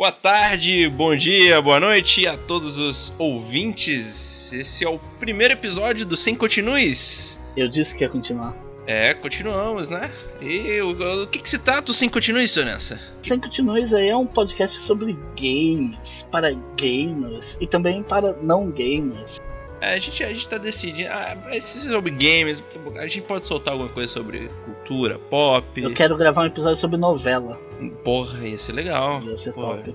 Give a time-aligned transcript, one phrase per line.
[0.00, 4.50] Boa tarde, bom dia, boa noite a todos os ouvintes.
[4.50, 7.38] Esse é o primeiro episódio do Sem Continues.
[7.54, 8.56] Eu disse que ia continuar.
[8.86, 10.10] É, continuamos, né?
[10.40, 12.98] E o, o que, que se trata o Sem Continues, Sonessa?
[13.22, 19.38] Sem Continues é um podcast sobre games, para gamers e também para não gamers.
[19.82, 21.10] É, a gente, a gente tá decidindo.
[21.12, 22.64] Ah, se sobre games,
[22.96, 25.78] a gente pode soltar alguma coisa sobre cultura, pop.
[25.78, 27.68] Eu quero gravar um episódio sobre novela.
[28.04, 29.22] Porra, ia ser legal.
[29.22, 29.94] Ia ser Porra, top.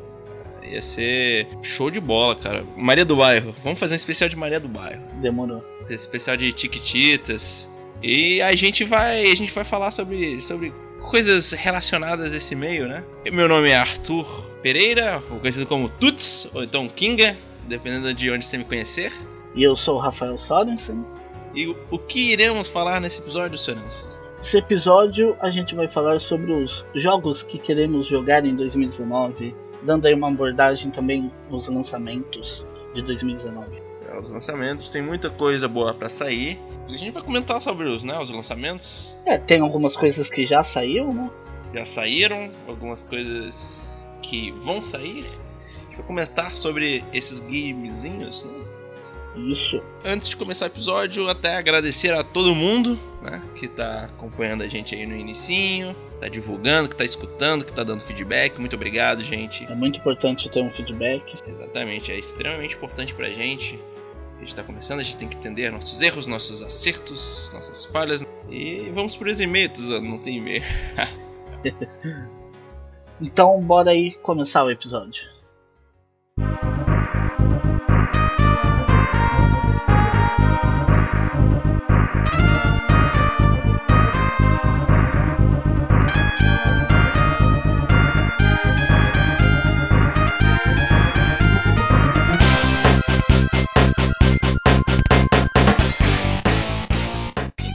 [0.63, 2.65] Ia ser show de bola, cara.
[2.75, 3.55] Maria do Bairro.
[3.63, 5.01] Vamos fazer um especial de Maria do Bairro.
[5.21, 5.63] Demorou.
[5.85, 7.69] Esse especial de Tiquititas.
[8.01, 10.73] E a gente vai, a gente vai falar sobre, sobre
[11.05, 13.03] coisas relacionadas a esse meio, né?
[13.31, 14.25] Meu nome é Arthur
[14.61, 19.11] Pereira, conhecido como Tuts, ou então Kinga, dependendo de onde você me conhecer.
[19.55, 21.05] E eu sou o Rafael Sorensen.
[21.53, 24.09] E o, o que iremos falar nesse episódio, Sorensen?
[24.45, 30.05] Nesse episódio a gente vai falar sobre os jogos que queremos jogar em 2019, dando
[30.05, 32.63] aí uma abordagem também nos lançamentos
[32.93, 33.81] de 2019.
[34.07, 36.59] É, os lançamentos, tem muita coisa boa pra sair.
[36.87, 39.17] A gente vai comentar sobre os, né, os lançamentos.
[39.25, 41.31] É, tem algumas coisas que já saíram, né?
[41.73, 45.25] Já saíram, algumas coisas que vão sair.
[45.25, 48.64] A gente vai comentar sobre esses gamezinhos, né?
[49.35, 49.81] Isso.
[50.03, 54.67] Antes de começar o episódio, até agradecer a todo mundo, né, que tá acompanhando a
[54.67, 58.57] gente aí no inicinho, tá divulgando, que tá escutando, que tá dando feedback.
[58.59, 59.65] Muito obrigado, gente.
[59.65, 61.37] É muito importante ter um feedback.
[61.47, 63.79] Exatamente, é extremamente importante pra gente.
[64.37, 68.25] A gente tá começando, a gente tem que entender nossos erros, nossos acertos, nossas falhas.
[68.49, 70.63] E vamos pros e-mails, não tem e-mail.
[73.21, 75.23] Então bora aí começar o episódio.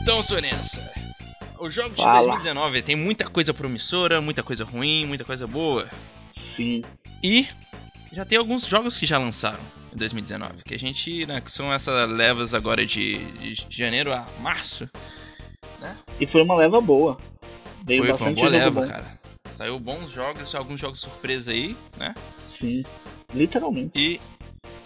[0.03, 0.93] Então, Sorença,
[1.59, 2.27] os jogos de Fala.
[2.27, 5.89] 2019 tem muita coisa promissora, muita coisa ruim, muita coisa boa.
[6.37, 6.83] Sim.
[7.23, 7.47] E
[8.12, 9.60] já tem alguns jogos que já lançaram
[9.93, 14.26] em 2019, que a gente, né, que são essas levas agora de, de janeiro a
[14.41, 14.88] março.
[16.19, 17.19] E foi uma leva boa.
[17.84, 18.87] Veio Foi, foi uma boa leva, bom.
[18.87, 19.19] cara.
[19.47, 22.15] Saiu bons jogos, alguns jogos surpresa aí, né?
[22.49, 22.84] Sim.
[23.34, 23.93] Literalmente.
[23.94, 24.20] E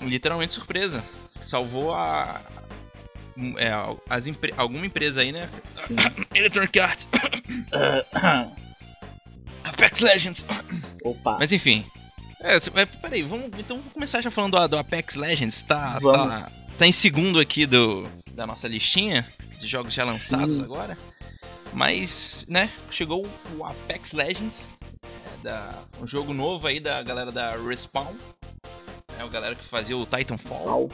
[0.00, 1.02] literalmente surpresa.
[1.40, 2.40] Salvou a.
[3.56, 3.72] É,
[4.08, 4.54] as empre...
[4.56, 5.50] alguma empresa aí, né?
[5.88, 5.96] Sim.
[6.34, 7.08] Electronic Arts,
[9.64, 10.44] Apex Legends.
[11.02, 11.36] Opa.
[11.38, 11.84] Mas enfim.
[12.40, 15.62] É, é, peraí, vamos, então vamos começar já falando do, do Apex Legends.
[15.62, 19.26] Tá, tá, tá em segundo aqui do, da nossa listinha
[19.58, 20.62] de jogos já lançados Sim.
[20.62, 20.96] agora.
[21.72, 27.56] Mas, né, chegou o Apex Legends, é, da, um jogo novo aí da galera da
[27.56, 28.14] Respawn.
[29.18, 30.68] É a galera que fazia o Titanfall.
[30.68, 30.90] Au.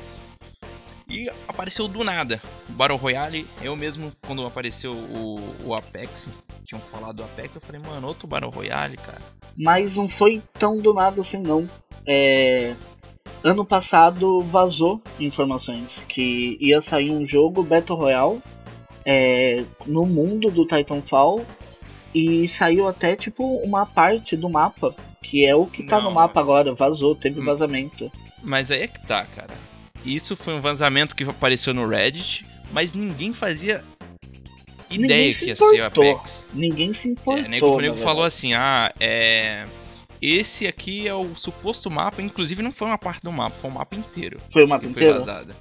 [1.10, 2.40] E apareceu do nada.
[2.68, 6.30] Battle Royale, eu mesmo, quando apareceu o, o Apex,
[6.64, 9.20] tinham falado do Apex, eu falei, mano, outro Battle Royale, cara.
[9.58, 11.68] Mas não foi tão do nada assim não.
[12.06, 12.74] É,
[13.42, 18.38] Ano passado vazou informações que ia sair um jogo Battle Royale
[19.04, 21.44] é, no mundo do Titanfall
[22.14, 26.10] e saiu até tipo uma parte do mapa, que é o que tá Não, no
[26.12, 27.44] mapa agora, vazou, teve Hum.
[27.46, 28.10] vazamento.
[28.42, 29.54] Mas aí é que tá, cara.
[30.04, 33.82] Isso foi um vazamento que apareceu no Reddit, mas ninguém fazia
[34.90, 36.10] Ninguém ideia se que ia ser o importou.
[36.12, 36.46] Apex.
[36.52, 37.44] Ninguém se importou.
[37.44, 39.66] É, nego, nego falou assim: ah, é.
[40.22, 43.72] Esse aqui é o suposto mapa, inclusive não foi uma parte do mapa, foi o
[43.72, 45.14] mapa inteiro Foi o mapa foi inteiro?
[45.14, 45.56] vazada.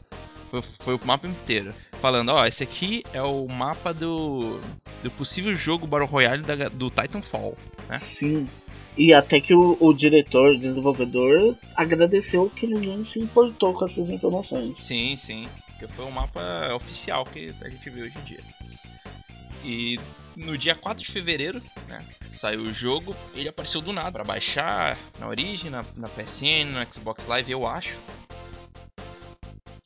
[0.52, 1.74] Foi, foi o mapa inteiro.
[2.02, 4.60] Falando, ó, esse aqui é o mapa do,
[5.02, 7.56] do possível jogo Battle Royale da- do Titanfall.
[8.02, 8.48] Sim.
[9.00, 14.76] E até que o, o diretor, desenvolvedor, agradeceu que ninguém se importou com essas informações.
[14.76, 15.48] Sim, sim.
[15.70, 16.42] Porque foi um mapa
[16.76, 18.40] oficial que a gente vê hoje em dia.
[19.64, 20.00] E
[20.36, 24.98] no dia 4 de fevereiro, né, saiu o jogo, ele apareceu do nada pra baixar
[25.18, 27.97] na Origin, na, na PSN, no Xbox Live, eu acho.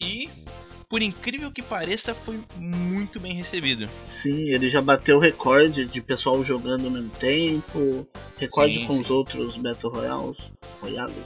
[0.01, 0.27] E,
[0.93, 3.89] por incrível que pareça, foi muito bem recebido.
[4.21, 8.07] Sim, ele já bateu recorde de pessoal jogando ao mesmo tempo,
[8.37, 9.11] recorde Sim, com os sim.
[9.13, 10.37] outros Battle Royales.
[10.79, 11.25] Royales.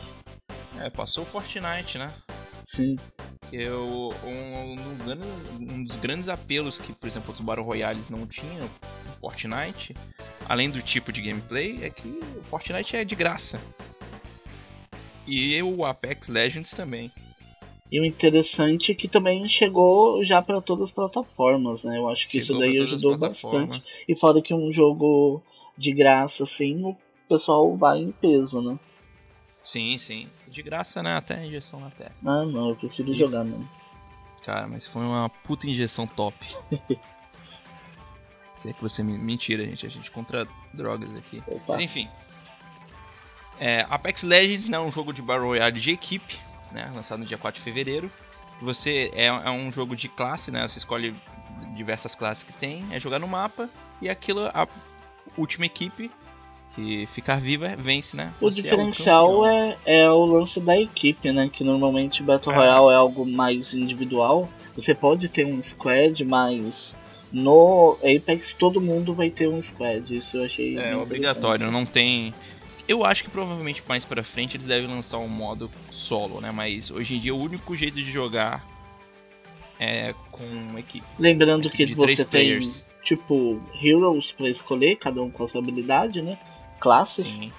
[0.79, 2.09] É, passou o Fortnite, né?
[2.65, 2.95] Sim,
[3.49, 5.23] Que eu, um, um grande-
[5.59, 8.69] um dos grandes apelos que, por exemplo, os Battle Royales não tinham
[9.05, 9.93] no Fortnite,
[10.47, 13.59] além do tipo de gameplay, é que o Fortnite é de graça.
[15.27, 17.11] E o Apex Legends também.
[17.91, 21.97] E o interessante é que também chegou já para todas as plataformas, né?
[21.97, 23.81] Eu acho que Chegou isso daí ajudou bastante.
[24.07, 25.41] E fora que um jogo
[25.77, 26.97] de graça, assim, o
[27.29, 28.77] pessoal vai em peso, né?
[29.63, 30.27] Sim, sim.
[30.47, 31.15] De graça, né?
[31.15, 32.29] Até injeção na testa.
[32.29, 33.67] Ah, não, eu prefiro jogar mesmo.
[34.43, 36.35] Cara, mas foi uma puta injeção top.
[38.55, 39.17] Se é que você me...
[39.17, 39.85] Mentira, gente.
[39.85, 41.43] A gente contra drogas aqui.
[41.67, 42.07] Mas enfim.
[43.59, 46.39] É, Apex Legends né, é um jogo de Battle Royale de equipe,
[46.71, 48.11] né, lançado no dia 4 de fevereiro.
[48.61, 50.67] Você é, é um jogo de classe, né?
[50.67, 51.15] Você escolhe
[51.75, 53.69] diversas classes que tem, é jogar no mapa
[54.01, 54.67] e aquilo a
[55.37, 56.09] última equipe
[56.75, 58.31] que ficar viva vence, né?
[58.39, 59.47] O Você diferencial campeão.
[59.47, 61.49] é, é o lance da equipe, né?
[61.51, 62.57] Que normalmente Battle É.
[62.57, 64.47] Royale é algo mais individual.
[64.75, 66.93] Você pode ter um squad, mas
[67.31, 70.15] no Apex todo mundo vai ter um squad.
[70.15, 70.77] Isso eu achei.
[70.77, 72.33] É obrigatório, não tem.
[72.87, 76.51] Eu acho que provavelmente mais pra frente eles devem lançar um modo solo, né?
[76.51, 78.65] Mas hoje em dia o único jeito de jogar
[79.79, 81.05] é com uma equipe.
[81.19, 82.59] Lembrando que você tem
[83.03, 86.37] tipo heroes pra escolher, cada um com a sua habilidade, né?
[86.79, 87.25] Classes.
[87.25, 87.51] Sim.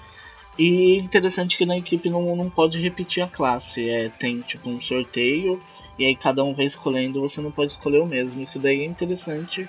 [0.57, 3.89] E interessante que na equipe não, não pode repetir a classe.
[3.89, 5.61] É, tem tipo um sorteio
[5.97, 8.41] e aí cada um vai escolhendo, você não pode escolher o mesmo.
[8.41, 9.67] Isso daí é interessante,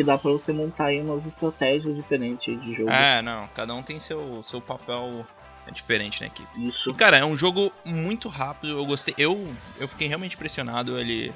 [0.00, 2.90] que dá pra você montar aí umas estratégias diferentes de jogo.
[2.90, 5.26] É, não, cada um tem seu, seu papel
[5.66, 6.48] é diferente na equipe.
[6.68, 6.90] Isso.
[6.90, 9.14] E, cara, é um jogo muito rápido, eu gostei.
[9.18, 9.46] Eu,
[9.78, 10.98] eu fiquei realmente impressionado.
[10.98, 11.30] Ele.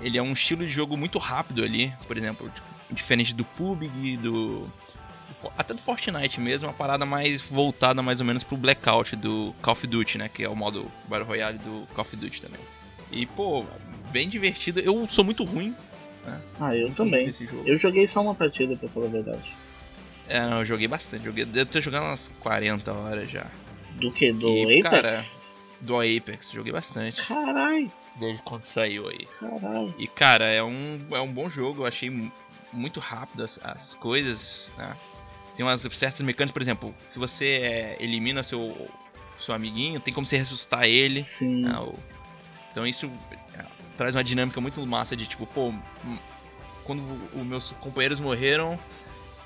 [0.00, 1.92] Ele é um estilo de jogo muito rápido ali.
[2.06, 4.66] Por exemplo, tipo, diferente do PUBG, do.
[5.58, 9.72] Até do Fortnite mesmo, uma parada mais voltada mais ou menos pro Blackout do Call
[9.72, 10.30] of Duty, né?
[10.30, 12.60] Que é o modo Battle Royale do Call of Duty também.
[13.12, 13.66] E, pô,
[14.10, 14.80] bem divertido.
[14.80, 15.76] Eu sou muito ruim.
[16.24, 17.32] Né, Ah, eu também.
[17.64, 19.54] Eu joguei só uma partida, pra falar a verdade.
[20.28, 21.24] É, não, eu joguei bastante.
[21.24, 23.46] Joguei, devo ter jogado umas 40 horas já.
[23.96, 24.32] Do que?
[24.32, 24.82] Do e, Apex?
[24.82, 25.24] cara,
[25.80, 27.22] do Apex, joguei bastante.
[27.26, 29.26] Carai, Desde quando saiu aí.
[29.40, 29.94] carai.
[29.98, 31.82] E, cara, é um, é um bom jogo.
[31.82, 32.30] Eu achei mu-
[32.72, 34.94] muito rápido as, as coisas, né?
[35.56, 38.88] Tem umas certas mecânicas, por exemplo, se você é, elimina seu,
[39.38, 41.24] seu amiguinho, tem como você ressuscitar ele.
[41.24, 41.62] Sim.
[41.62, 41.72] né?
[42.70, 43.10] Então isso
[44.00, 46.18] traz uma dinâmica muito massa de tipo, pô, hum,
[46.84, 47.02] quando
[47.34, 48.78] os meus companheiros morreram,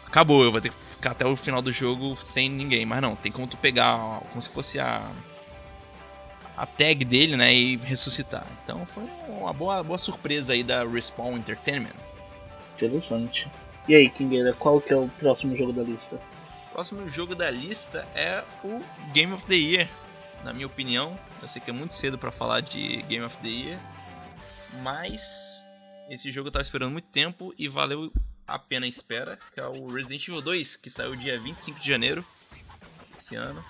[0.06, 2.86] acabou, eu vou ter que ficar até o final do jogo sem ninguém.
[2.86, 5.02] Mas não, tem como tu pegar como se fosse a
[6.56, 8.46] a tag dele, né, e ressuscitar.
[8.62, 11.96] Então foi uma boa, boa surpresa aí da Respawn Entertainment.
[12.76, 13.50] Interessante.
[13.88, 16.20] E aí, Kingueira, qual que é o próximo jogo da lista?
[16.72, 18.80] Próximo jogo da lista é o
[19.12, 19.88] Game of the Year.
[20.44, 23.48] Na minha opinião, eu sei que é muito cedo pra falar de Game of the
[23.48, 23.80] Year,
[24.82, 25.64] mas
[26.08, 28.12] esse jogo eu tava esperando muito tempo e valeu
[28.46, 31.88] a pena a espera, que é o Resident Evil 2, que saiu dia 25 de
[31.88, 32.24] janeiro
[33.16, 33.64] esse ano.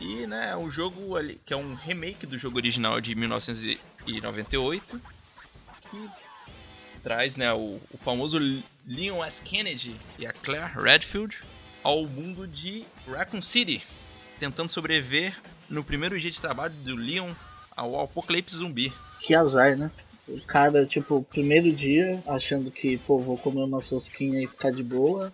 [0.00, 5.00] E, né, o jogo ali, que é um remake do jogo original de 1998,
[5.90, 6.10] que
[7.02, 8.38] traz, né, o, o famoso
[8.86, 9.40] Leon S.
[9.42, 11.38] Kennedy e a Claire Redfield
[11.82, 13.82] ao mundo de Raccoon City,
[14.38, 15.38] tentando sobreviver
[15.68, 17.32] no primeiro dia de trabalho do Leon
[17.76, 18.92] ao apocalipse zumbi.
[19.20, 19.90] Que azar, né?
[20.26, 24.82] O cara, tipo, primeiro dia, achando que, pô, vou comer uma sosquinha e ficar de
[24.82, 25.32] boa,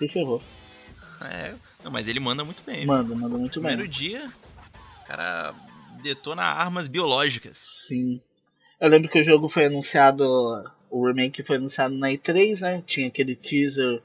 [0.00, 0.42] e ferrou.
[1.22, 2.84] É, não, mas ele manda muito bem.
[2.84, 3.90] Manda, manda muito primeiro bem.
[3.90, 4.30] dia,
[5.02, 5.54] o cara
[6.02, 7.78] detona armas biológicas.
[7.86, 8.20] Sim.
[8.78, 10.22] Eu lembro que o jogo foi anunciado,
[10.90, 12.82] o remake foi anunciado na E3, né?
[12.86, 14.02] Tinha aquele teaser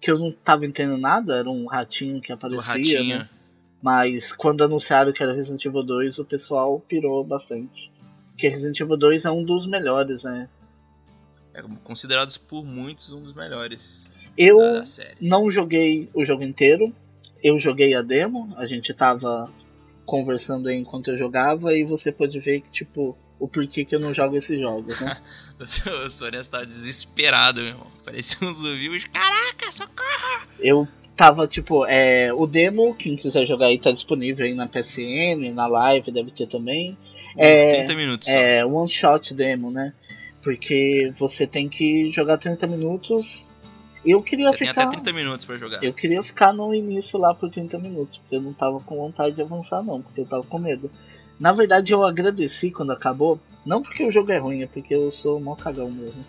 [0.00, 3.18] que eu não tava entendendo nada, era um ratinho que aparecia, ratinho.
[3.18, 3.28] né?
[3.82, 7.92] Mas quando anunciaram que era Resident Evil 2, o pessoal pirou bastante.
[8.36, 10.46] Porque Resident Evil 2 é um dos melhores, né?
[11.54, 14.58] É considerados por muitos um dos melhores Eu
[15.18, 16.94] não joguei o jogo inteiro,
[17.42, 19.50] eu joguei a demo, a gente tava
[20.04, 24.00] conversando aí enquanto eu jogava e você pode ver que, tipo, o porquê que eu
[24.00, 25.16] não jogo esses jogos, né?
[25.58, 27.86] O Sônia estava desesperado, meu irmão.
[28.04, 28.90] Parecia um zumbi.
[28.90, 30.46] mas, Caraca, socorro!
[30.60, 35.50] Eu tava, tipo, é, o demo, quem quiser jogar aí tá disponível aí na PSN,
[35.54, 36.98] na live, deve ter também.
[37.36, 38.34] É, 30 minutos só.
[38.34, 39.92] É one shot demo, né?
[40.42, 43.46] Porque você tem que jogar 30 minutos.
[44.04, 44.82] Eu queria Você tem ficar.
[44.82, 45.82] até 30 minutos pra jogar.
[45.82, 49.34] Eu queria ficar no início lá por 30 minutos, porque eu não tava com vontade
[49.34, 50.90] de avançar não, porque eu tava com medo.
[51.40, 55.10] Na verdade eu agradeci quando acabou, não porque o jogo é ruim, é porque eu
[55.10, 56.24] sou mó cagão mesmo.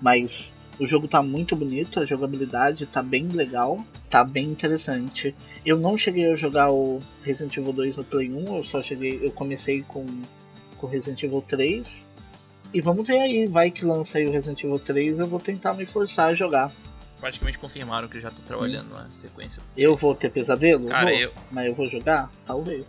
[0.00, 5.34] Mas o jogo tá muito bonito, a jogabilidade tá bem legal, tá bem interessante.
[5.64, 9.18] Eu não cheguei a jogar o Resident Evil 2 no Play 1, eu só cheguei,
[9.22, 10.06] eu comecei com
[10.76, 12.06] com Resident Evil 3.
[12.74, 15.74] E vamos ver aí, vai que lança aí o Resident Evil 3, eu vou tentar
[15.74, 16.72] me forçar a jogar.
[17.20, 19.62] Praticamente confirmaram que eu já tô trabalhando na sequência.
[19.76, 20.86] Eu vou ter pesadelo?
[20.86, 21.18] Cara, vou.
[21.18, 21.32] eu.
[21.50, 22.30] Mas eu vou jogar?
[22.44, 22.86] Talvez.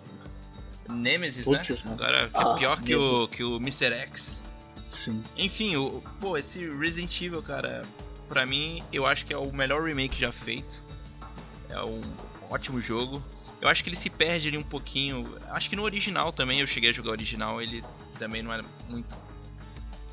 [0.89, 1.91] Nemesis, Putz, né?
[1.93, 3.93] Agora é Ah, pior que o, que o Mr.
[3.93, 4.43] X.
[4.89, 5.21] Sim.
[5.37, 7.83] Enfim, o, pô, esse Resident Evil, cara,
[8.27, 10.83] pra mim, eu acho que é o melhor remake já feito.
[11.69, 12.01] É um
[12.49, 13.21] ótimo jogo.
[13.59, 15.35] Eu acho que ele se perde ali um pouquinho.
[15.49, 17.83] Acho que no original também, eu cheguei a jogar o original, ele
[18.17, 19.15] também não era muito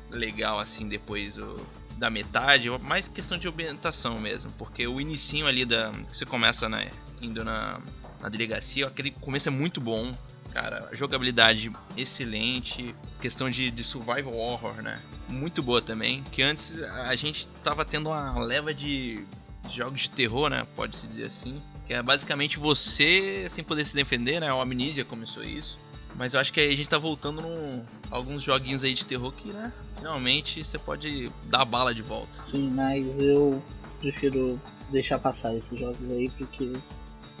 [0.09, 1.59] legal assim depois o,
[1.97, 6.91] da metade, mais questão de ambientação mesmo, porque o inicinho ali da você começa né,
[7.21, 7.79] indo na,
[8.21, 10.15] na delegacia, aquele começo é muito bom,
[10.53, 17.15] cara, jogabilidade excelente, questão de, de survival horror, né, muito boa também, que antes a
[17.15, 19.25] gente tava tendo uma leva de
[19.69, 24.39] jogos de terror, né, pode-se dizer assim, que é basicamente você sem poder se defender,
[24.39, 25.79] né, o Amnesia começou isso,
[26.15, 29.31] mas eu acho que aí a gente tá voltando num alguns joguinhos aí de terror
[29.31, 32.43] que, né, finalmente você pode dar a bala de volta.
[32.49, 33.61] Sim, mas eu
[33.99, 34.59] prefiro
[34.91, 36.73] deixar passar esses jogos aí porque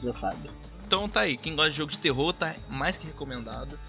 [0.03, 0.49] já sabe.
[0.85, 3.79] Então tá aí, quem gosta de jogo de terror tá mais que recomendado.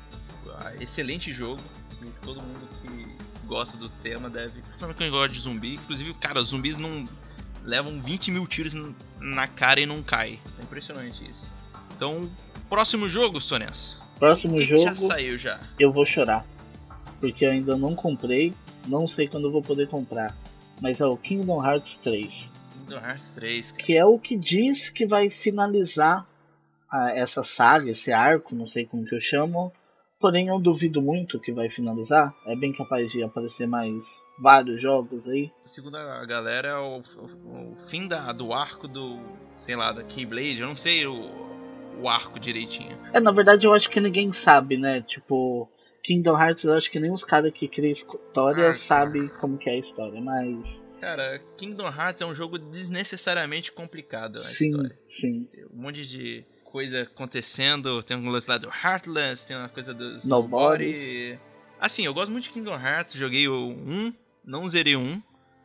[0.58, 1.60] Ah, excelente jogo.
[2.02, 4.62] E todo mundo que gosta do tema deve.
[4.62, 5.74] Principalmente quem gosta de zumbi.
[5.74, 7.06] Inclusive, cara, zumbis não
[7.66, 8.72] levam 20 mil tiros
[9.20, 10.38] na cara e não cai.
[10.58, 11.52] É impressionante isso.
[11.94, 12.30] Então,
[12.70, 14.00] próximo jogo, Sones.
[14.18, 14.82] Próximo que jogo.
[14.82, 15.60] já saiu já.
[15.78, 16.46] Eu vou chorar.
[17.20, 18.54] Porque eu ainda não comprei.
[18.86, 20.34] Não sei quando eu vou poder comprar.
[20.80, 22.50] Mas é o Kingdom Hearts 3.
[22.72, 23.84] Kingdom Hearts 3, cara.
[23.84, 26.26] Que é o que diz que vai finalizar
[26.90, 29.72] a, essa saga, esse arco, não sei como que eu chamo.
[30.20, 32.34] Porém, eu duvido muito que vai finalizar.
[32.46, 34.04] É bem capaz de aparecer mais
[34.38, 35.50] vários jogos aí.
[35.64, 39.20] Segundo a galera, é o, o, o fim da, do arco do,
[39.52, 40.60] sei lá, da Keyblade.
[40.60, 41.30] Eu não sei o,
[42.00, 42.96] o arco direitinho.
[43.12, 45.02] É, na verdade, eu acho que ninguém sabe, né?
[45.02, 45.68] Tipo,
[46.02, 49.68] Kingdom Hearts, eu acho que nem os caras que criam história Ah, sabem como que
[49.68, 50.84] é a história, mas.
[51.00, 54.98] Cara, Kingdom Hearts é um jogo desnecessariamente complicado a sim, história.
[55.08, 55.48] sim.
[55.52, 58.02] Tem um monte de coisa acontecendo.
[58.02, 60.16] Tem um lance lá do Heartless, tem uma coisa do.
[60.26, 61.38] Nobody.
[61.78, 63.14] Assim, eu gosto muito de Kingdom Hearts.
[63.14, 64.14] Joguei o 1,
[64.46, 65.20] não zerei 1.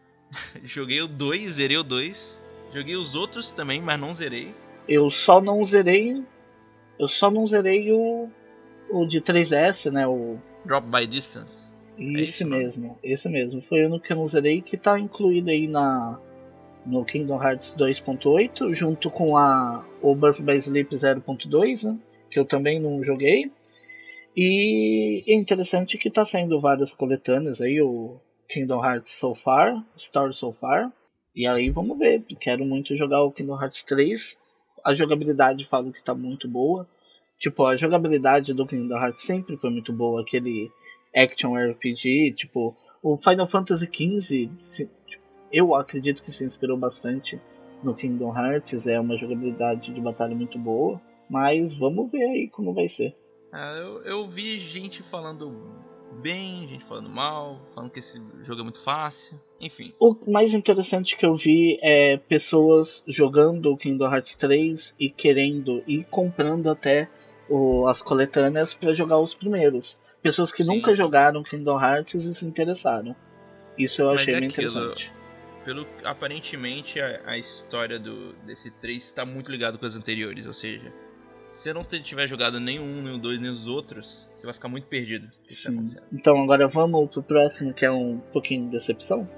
[0.63, 2.41] joguei o 2, zerei o 2.
[2.73, 4.53] Joguei os outros também, mas não zerei.
[4.87, 6.23] Eu só não zerei.
[6.97, 8.29] Eu só não zerei o.
[8.89, 10.07] O de 3DS, né?
[10.07, 10.37] O.
[10.65, 11.71] Drop by Distance.
[11.97, 12.57] Esse isso, não?
[12.57, 13.61] mesmo, esse mesmo.
[13.61, 16.19] Foi o que eu não zerei que tá incluído aí na.
[16.83, 19.85] No Kingdom Hearts 2.8, junto com a.
[20.01, 21.97] O Birth by Sleep 0.2, né?
[22.31, 23.51] Que eu também não joguei.
[24.35, 28.19] E é interessante que tá saindo várias coletâneas aí, o
[28.51, 30.91] Kingdom Hearts So Far, Story So Far.
[31.33, 32.21] E aí vamos ver.
[32.39, 34.37] Quero muito jogar o Kingdom Hearts 3.
[34.83, 36.85] A jogabilidade falo que tá muito boa.
[37.39, 40.21] Tipo, a jogabilidade do Kingdom Hearts sempre foi muito boa.
[40.21, 40.69] Aquele
[41.15, 44.49] action RPG, tipo, o Final Fantasy XV,
[45.07, 47.39] tipo, eu acredito que se inspirou bastante
[47.81, 48.85] no Kingdom Hearts.
[48.85, 51.01] É uma jogabilidade de batalha muito boa.
[51.29, 53.15] Mas vamos ver aí como vai ser.
[53.53, 58.63] Ah, eu, eu vi gente falando bem, gente falando mal, falando que esse jogo é
[58.63, 59.39] muito fácil.
[59.59, 59.93] Enfim.
[59.99, 65.83] O mais interessante que eu vi é pessoas jogando o Kingdom Hearts 3 e querendo
[65.87, 67.09] e comprando até
[67.49, 69.97] o- as coletâneas para jogar os primeiros.
[70.21, 70.97] Pessoas que Sim, nunca sim.
[70.97, 73.15] jogaram Kingdom Hearts e se interessaram.
[73.77, 75.13] Isso eu Mas achei é bem aquilo, interessante.
[75.65, 80.53] Pelo aparentemente a, a história do desse 3 está muito ligado com as anteriores, ou
[80.53, 80.91] seja,
[81.51, 84.69] se você não tiver jogado nenhum, nem o 2, nem os outros, você vai ficar
[84.69, 85.27] muito perdido.
[85.27, 86.01] O que, que tá?
[86.13, 89.29] Então agora vamos pro próximo que é um pouquinho de decepção.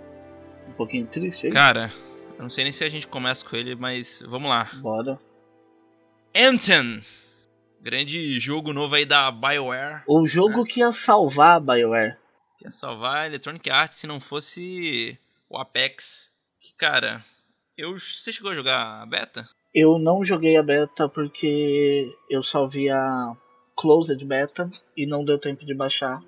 [0.70, 1.52] Um pouquinho triste aí.
[1.52, 1.92] Cara,
[2.38, 4.70] eu não sei nem se a gente começa com ele, mas vamos lá.
[4.76, 5.20] Bora.
[6.36, 7.04] Anthem!
[7.82, 10.04] Grande jogo novo aí da BioWare.
[10.08, 12.16] O jogo que ia salvar a BioWare.
[12.60, 15.18] Que ia salvar a Electronic Arts se não fosse
[15.50, 16.32] o Apex.
[16.60, 17.26] Que, cara,
[17.76, 19.50] eu, você chegou a jogar a beta?
[19.74, 23.36] Eu não joguei a beta porque eu só vi a
[23.76, 26.22] closed beta e não deu tempo de baixar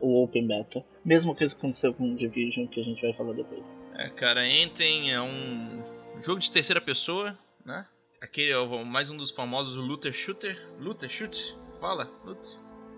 [0.00, 0.84] o open beta.
[1.04, 3.74] Mesma coisa que aconteceu com o Division que a gente vai falar depois.
[3.96, 5.82] É, cara, Anthem é um
[6.22, 7.84] jogo de terceira pessoa, né?
[8.20, 10.56] Aquele é o- mais um dos famosos looter shooter.
[10.80, 11.56] Looter shoot?
[11.80, 12.08] Fala?
[12.24, 12.52] Looter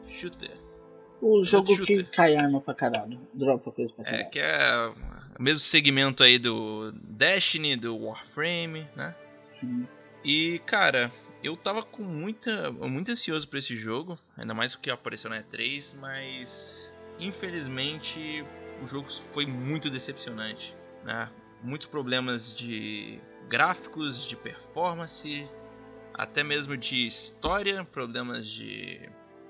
[0.08, 0.50] shooter.
[1.22, 2.04] O jogo shooter.
[2.04, 4.30] que cai arma pra caralho, dropa coisa pra É, caralho.
[4.30, 4.92] que é
[5.38, 9.14] o mesmo segmento aí do Destiny, do Warframe, né?
[9.60, 9.86] Sim.
[10.24, 12.70] E, cara, eu tava com muita.
[12.72, 18.44] muito ansioso pra esse jogo, ainda mais porque apareceu na E3, mas infelizmente
[18.82, 21.30] o jogo foi muito decepcionante, né?
[21.62, 25.48] Muitos problemas de gráficos, de performance,
[26.12, 29.00] até mesmo de história, problemas de,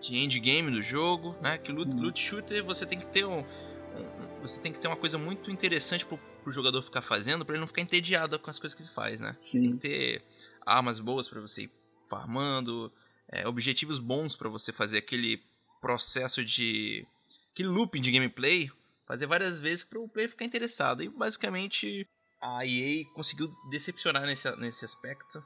[0.00, 1.58] de endgame do jogo, né?
[1.58, 4.96] Que loot, loot shooter você tem que ter um, um- você tem que ter uma
[4.96, 8.56] coisa muito interessante pro, pro jogador ficar fazendo, pra ele não ficar entediado com as
[8.56, 9.36] coisas que ele faz, né?
[9.42, 9.76] Sim.
[9.76, 10.22] ter
[10.64, 11.70] armas boas pra você ir
[12.08, 12.92] farmando,
[13.28, 15.42] é, objetivos bons pra você fazer aquele
[15.80, 17.04] processo de
[17.50, 18.70] aquele looping de gameplay,
[19.08, 21.02] fazer várias vezes para o player ficar interessado.
[21.02, 22.06] E basicamente
[22.40, 25.42] a EA conseguiu decepcionar nesse, nesse aspecto.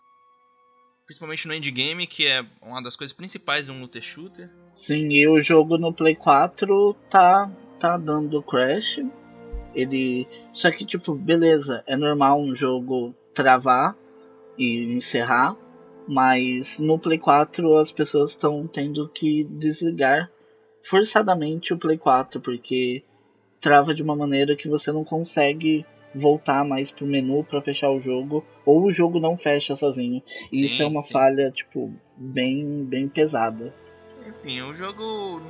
[1.06, 4.50] Principalmente no endgame, que é uma das coisas principais de um looter shooter.
[4.76, 9.00] Sim, e o jogo no Play 4 tá, tá dando crash.
[9.74, 10.26] Ele.
[10.52, 13.96] Só que, tipo, beleza, é normal um jogo travar
[14.58, 15.56] e encerrar.
[16.08, 20.30] Mas no Play 4 as pessoas estão tendo que desligar
[20.82, 23.04] forçadamente o Play 4, porque
[23.60, 25.84] trava de uma maneira que você não consegue
[26.14, 30.22] voltar mais pro menu para fechar o jogo, ou o jogo não fecha sozinho.
[30.50, 31.12] E Sim, isso é uma sim.
[31.12, 33.72] falha, tipo, bem, bem pesada.
[34.26, 35.40] Enfim, o jogo.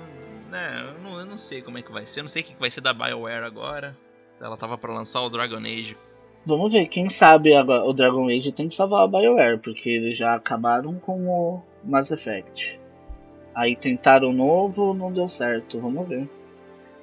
[0.51, 2.21] Né, eu não, eu não sei como é que vai ser.
[2.21, 3.97] Eu não sei o que vai ser da BioWare agora.
[4.41, 5.97] Ela tava pra lançar o Dragon Age.
[6.47, 10.17] Vamos ver, quem sabe agora o Dragon Age tem que salvar a BioWare, porque eles
[10.17, 12.81] já acabaram com o Mass Effect.
[13.55, 16.29] Aí tentaram o novo, não deu certo, vamos ver.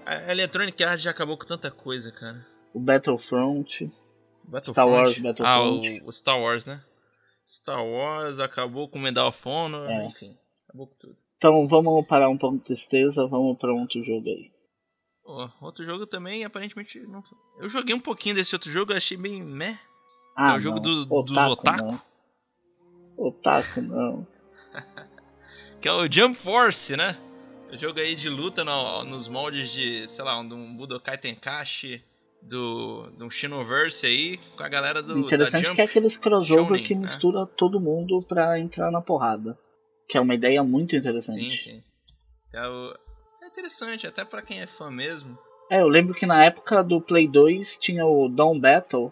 [0.05, 2.43] A Electronic Arts já acabou com tanta coisa, cara.
[2.73, 3.91] O Battlefront,
[4.43, 4.71] Battlefront.
[4.71, 5.21] Star Wars Ah,
[5.59, 6.01] Battlefront.
[6.03, 6.81] o, o Star Wars, né?
[7.45, 10.05] Star Wars acabou com Medal of Honor, É.
[10.05, 10.35] enfim.
[10.67, 11.15] Acabou com tudo.
[11.37, 14.49] Então vamos parar um pouco de tristeza, vamos para outro jogo aí.
[15.27, 16.99] Ó, outro jogo também, aparentemente.
[17.01, 17.21] Não...
[17.59, 19.77] Eu joguei um pouquinho desse outro jogo, achei bem meh.
[20.35, 21.83] Ah, É o jogo do- dos otaku?
[21.83, 22.01] Não.
[23.17, 24.27] Otaku não.
[25.81, 27.15] Que é o Jump Force, né?
[27.71, 32.03] O jogo aí de luta no- nos moldes de, sei lá, um Budokai Tenkaichi,
[32.41, 35.75] do, do Shinoverse aí, com a galera do, Interessante Jump.
[35.75, 37.01] que é aqueles crossover Shounen, que né?
[37.01, 39.57] mistura todo mundo pra entrar na porrada.
[40.09, 41.57] Que é uma ideia muito Sim, interessante.
[41.57, 41.83] sim.
[42.53, 42.97] É, o-
[43.57, 45.35] interessante, até pra quem é fã mesmo.
[45.69, 49.11] É, eu lembro que na época do Play 2 tinha o Dawn Battle,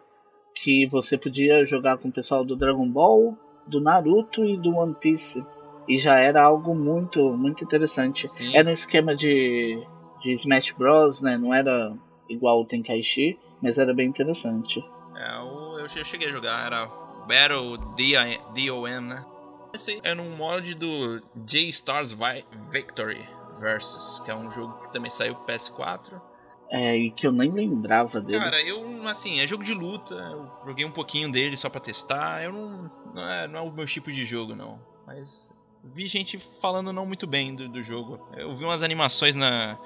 [0.54, 3.36] que você podia jogar com o pessoal do Dragon Ball,
[3.68, 5.44] do Naruto e do One Piece.
[5.88, 8.28] E já era algo muito, muito interessante.
[8.28, 8.56] Sim.
[8.56, 9.84] Era um esquema de,
[10.22, 11.38] de Smash Bros, né?
[11.38, 11.94] Não era
[12.30, 14.80] igual o Tenkaichi, mas era bem interessante.
[15.16, 16.86] É, eu eu cheguei a jogar, era
[17.28, 19.26] Battle DOM, né?
[19.74, 23.28] Esse é num mod do J-Stars Vi- Victory
[23.60, 26.22] Versus, que é um jogo que também saiu pro PS4.
[26.70, 28.40] É, e que eu nem lembrava dele.
[28.40, 32.44] Cara, eu, assim, é jogo de luta, eu joguei um pouquinho dele só pra testar,
[32.44, 34.80] eu não, não, é, não é o meu tipo de jogo, não.
[35.06, 35.48] Mas
[35.84, 38.28] vi gente falando não muito bem do, do jogo.
[38.36, 39.78] Eu vi umas animações na,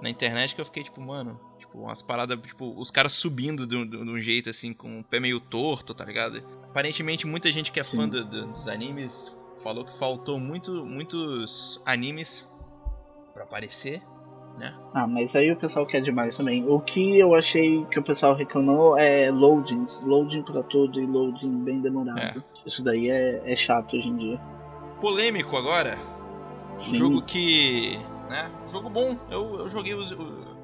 [0.00, 3.76] na internet que eu fiquei tipo, mano, tipo, umas paradas, tipo, os caras subindo de
[3.76, 6.40] um- de um jeito, assim, com o pé meio torto, tá ligado?
[6.62, 11.82] Aparentemente, muita gente que é fã do- do- dos animes falou que faltou muito, muitos
[11.84, 12.48] animes
[13.40, 14.02] pra aparecer,
[14.58, 14.74] né?
[14.92, 16.68] Ah, mas aí o pessoal quer demais também.
[16.68, 20.00] O que eu achei que o pessoal reclamou é loadings.
[20.02, 22.42] Loading pra tudo e loading bem demorado.
[22.66, 24.40] Isso daí é, é chato hoje em dia.
[25.00, 25.96] Polêmico agora,
[26.76, 26.94] Um Sim.
[26.96, 27.98] jogo que.
[28.28, 28.50] né?
[28.64, 29.16] Um jogo bom.
[29.30, 30.14] Eu, eu joguei os,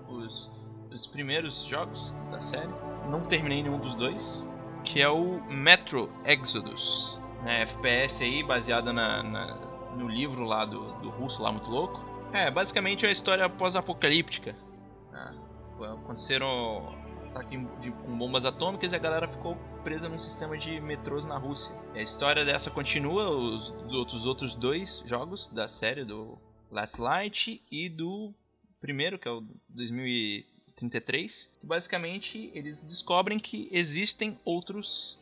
[0.09, 0.51] os,
[0.93, 2.73] os primeiros jogos da série.
[3.11, 4.45] Não terminei nenhum dos dois.
[4.85, 7.21] Que é o Metro Exodus.
[7.43, 9.57] Né, FPS aí, baseado na, na-
[9.97, 12.05] no livro lá do, do russo lá muito louco.
[12.33, 14.55] É, basicamente é uma história pós-apocalíptica.
[15.12, 15.35] né?
[15.81, 16.95] Aconteceram
[17.37, 17.59] ataque
[18.05, 21.75] com bombas atômicas e a galera ficou presa num sistema de metrôs na Rússia.
[21.95, 26.39] E a história dessa continua, os outros, outros dois jogos da série, do
[26.71, 28.35] Last Light e do
[28.81, 31.51] primeiro, que é o 2033.
[31.61, 35.19] Que basicamente eles descobrem que existem outros.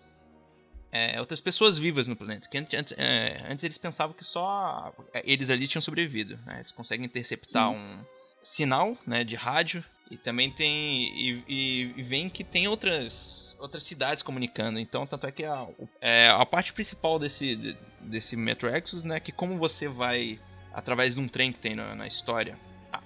[0.94, 2.48] É, outras pessoas vivas no planeta.
[2.48, 6.38] Que antes, é, antes eles pensavam que só eles ali tinham sobrevivido.
[6.46, 6.58] né?
[6.58, 7.76] Eles conseguem interceptar Sim.
[7.76, 7.98] um
[8.40, 11.08] sinal né, de rádio e também tem.
[11.18, 14.78] E, e, e vem que tem outras, outras cidades comunicando.
[14.78, 15.66] Então, tanto é que a,
[16.00, 19.18] é, a parte principal desse, de- desse Metro Exodus, né?
[19.18, 20.38] Que como você vai
[20.72, 22.56] através de um trem que tem na, na história.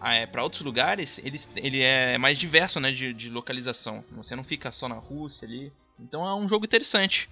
[0.05, 4.05] É, para outros lugares, eles, ele é mais diverso né, de, de localização.
[4.13, 5.73] Você não fica só na Rússia ali.
[5.99, 7.29] Então é um jogo interessante.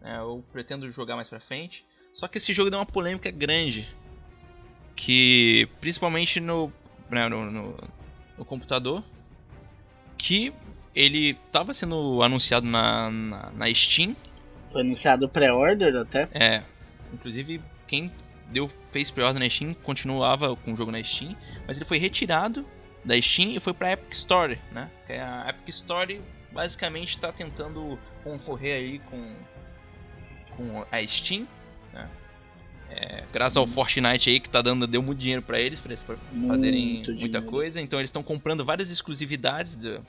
[0.00, 1.84] Né, eu pretendo jogar mais pra frente.
[2.12, 3.88] Só que esse jogo deu uma polêmica grande.
[4.96, 6.72] Que principalmente no,
[7.10, 7.76] né, no, no,
[8.36, 9.04] no computador.
[10.16, 10.52] Que
[10.94, 14.16] ele estava sendo anunciado na, na, na Steam.
[14.72, 16.28] Foi anunciado pré-order até.
[16.32, 16.62] É.
[17.12, 18.12] Inclusive, quem
[18.50, 21.36] deu, fez pre-order na Steam continuava com o jogo na Steam.
[21.66, 22.66] Mas ele foi retirado
[23.04, 24.90] da Steam e foi pra Epic Store, né?
[25.06, 26.20] Que a Epic Store
[26.52, 29.34] basicamente está tentando concorrer aí com,
[30.58, 31.46] com a Steam,
[31.92, 32.10] né?
[32.90, 36.02] É, graças ao Fortnite aí que tá dando, deu muito dinheiro pra eles, pra eles
[36.02, 37.42] fazerem Muito muita dinheiro.
[37.46, 37.80] coisa.
[37.80, 40.04] Então eles estão comprando várias exclusividades do,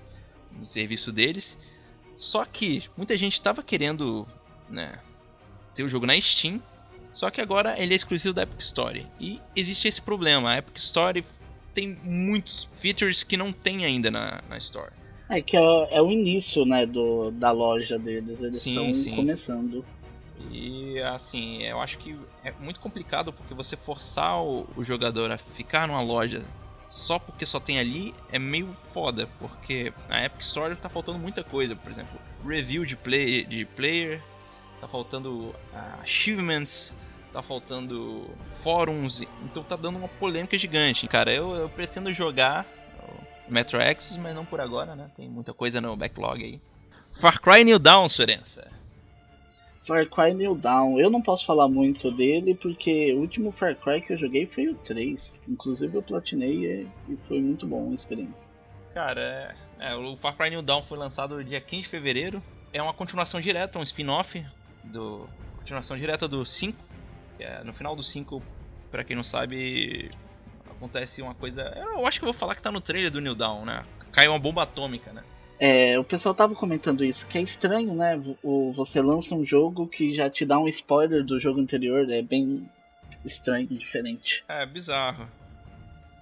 [0.51, 1.57] do serviço deles.
[2.15, 4.27] Só que muita gente estava querendo
[4.69, 4.99] né,
[5.75, 6.59] ter o jogo na Steam.
[7.11, 9.05] Só que agora ele é exclusivo da Epic Store.
[9.19, 10.51] E existe esse problema.
[10.51, 11.23] A Epic Store
[11.73, 14.91] tem muitos features que não tem ainda na, na Store.
[15.29, 18.39] É que é, é o início, né, do, da loja deles.
[18.39, 19.15] Eles Sim, estão sim.
[19.15, 19.85] começando.
[20.49, 25.37] E assim, eu acho que é muito complicado porque você forçar o, o jogador a
[25.37, 26.43] ficar numa loja
[26.89, 31.43] só porque só tem ali é meio foda, porque na Epic Store tá faltando muita
[31.43, 34.23] coisa, por exemplo, review de, play, de player,
[34.81, 36.95] tá faltando uh, achievements,
[37.31, 41.07] tá faltando fóruns, então tá dando uma polêmica gigante.
[41.07, 42.65] Cara, eu, eu pretendo jogar
[43.49, 45.09] Metro Exodus, mas não por agora, né?
[45.15, 46.61] Tem muita coisa no backlog aí.
[47.11, 48.67] Far Cry New Dawn, Sorensa.
[49.89, 50.99] Far Cry New Dawn.
[50.99, 54.67] Eu não posso falar muito dele porque o último Far Cry que eu joguei foi
[54.67, 55.33] o 3.
[55.47, 58.47] Inclusive eu platinei e foi muito bom a experiência.
[58.93, 59.19] Cara,
[59.79, 62.43] é, é, o Far Cry New Dawn foi lançado dia 15 de fevereiro.
[62.71, 64.45] É uma continuação direta, um spin-off
[64.83, 66.77] do continuação direta do 5.
[67.39, 68.43] É, no final do 5,
[68.91, 70.11] para quem não sabe,
[70.69, 71.63] acontece uma coisa.
[71.75, 73.83] Eu acho que eu vou falar que tá no trailer do New Dawn, né?
[74.11, 75.23] Caiu uma bomba atômica, né?
[75.59, 78.15] É, o pessoal tava comentando isso, que é estranho, né?
[78.41, 82.21] O, você lança um jogo que já te dá um spoiler do jogo anterior, é
[82.21, 82.69] bem
[83.25, 84.43] estranho, diferente.
[84.47, 85.29] É, bizarro.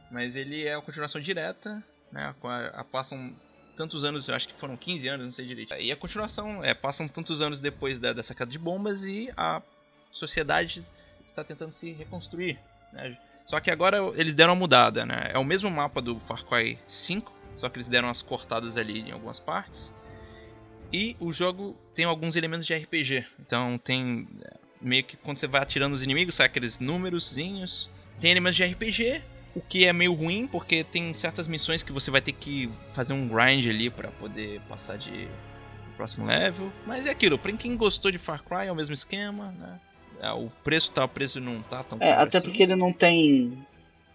[0.09, 2.33] Mas ele é uma continuação direta, né?
[2.43, 3.31] A, a, passam
[3.75, 5.75] tantos anos, eu acho que foram 15 anos, não sei direito.
[5.75, 9.61] E a continuação, é, passam tantos anos depois da, dessa queda de bombas e a
[10.11, 10.83] sociedade
[11.23, 12.57] está tentando se reconstruir.
[12.91, 13.15] Né?
[13.45, 15.29] Só que agora eles deram uma mudada, né?
[15.31, 19.01] É o mesmo mapa do Far Cry 5, só que eles deram umas cortadas ali
[19.01, 19.93] em algumas partes.
[20.93, 23.25] E o jogo tem alguns elementos de RPG.
[23.39, 27.89] Então tem é, meio que quando você vai atirando os inimigos, sai aqueles númerozinhos.
[28.19, 29.21] Tem elementos de RPG,
[29.53, 33.11] o que é meio ruim, porque tem certas missões que você vai ter que fazer
[33.11, 35.27] um grind ali para poder passar de
[35.97, 36.71] próximo level.
[36.85, 39.79] Mas é aquilo, pra quem gostou de Far Cry é o mesmo esquema, né?
[40.21, 42.47] É, o preço tá, o preço não tá tão É, até assim.
[42.47, 43.65] porque ele não tem.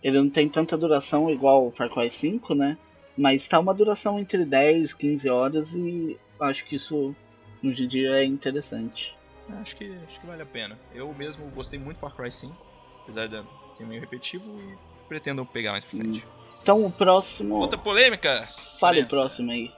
[0.02, 2.76] Ele não tem tanta duração igual o Far Cry 5, né?
[3.16, 7.14] Mas tá uma duração entre 10, 15 horas e acho que isso
[7.62, 9.16] hoje em dia é interessante.
[9.61, 10.79] Acho que, acho que vale a pena.
[10.94, 12.55] Eu mesmo gostei muito do Far Cry 5,
[13.03, 13.42] apesar de
[13.75, 16.27] ser meio repetitivo e pretendo pegar mais pra frente.
[16.62, 17.57] Então o próximo.
[17.57, 18.46] Outra polêmica!
[18.79, 19.70] Fale o próximo aí.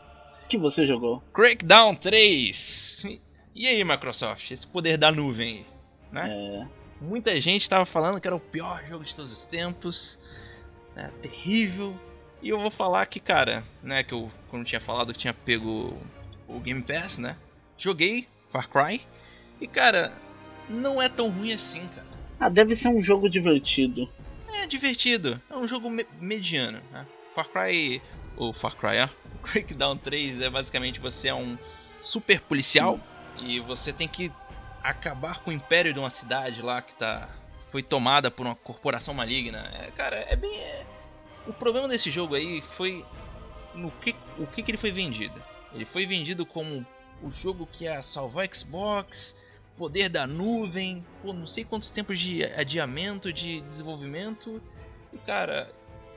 [0.48, 1.22] que você jogou?
[1.32, 3.20] Crackdown 3!
[3.54, 4.50] E aí, Microsoft?
[4.50, 5.64] Esse poder da nuvem
[6.14, 6.28] né?
[6.30, 6.66] É.
[7.00, 10.18] Muita gente tava falando que era o pior jogo de todos os tempos,
[10.94, 11.10] né?
[11.20, 11.94] terrível.
[12.44, 15.96] E eu vou falar que, cara, né, que eu quando tinha falado que tinha pego
[16.46, 17.38] o Game Pass, né?
[17.78, 19.00] Joguei Far Cry
[19.58, 20.12] e, cara,
[20.68, 22.06] não é tão ruim assim, cara.
[22.38, 24.06] Ah, deve ser um jogo divertido.
[24.52, 27.06] É divertido, é um jogo me mediano, né?
[27.34, 28.02] Far Cry,
[28.36, 29.08] ou Far Cry, ó,
[29.42, 31.56] Crackdown 3 é basicamente você é um
[32.02, 33.00] super policial
[33.38, 33.46] Sim.
[33.46, 34.30] e você tem que
[34.82, 37.26] acabar com o império de uma cidade lá que tá
[37.70, 39.66] foi tomada por uma corporação maligna.
[39.80, 40.93] É, cara, é bem é...
[41.46, 43.04] o problema desse jogo aí foi
[43.74, 45.42] no que o que, que ele foi vendido.
[45.72, 46.86] Ele foi vendido como
[47.22, 49.36] o jogo que ia salvar Xbox,
[49.76, 54.62] poder da nuvem, pô, não sei quantos tempos de adiamento, de desenvolvimento.
[55.12, 55.70] E cara,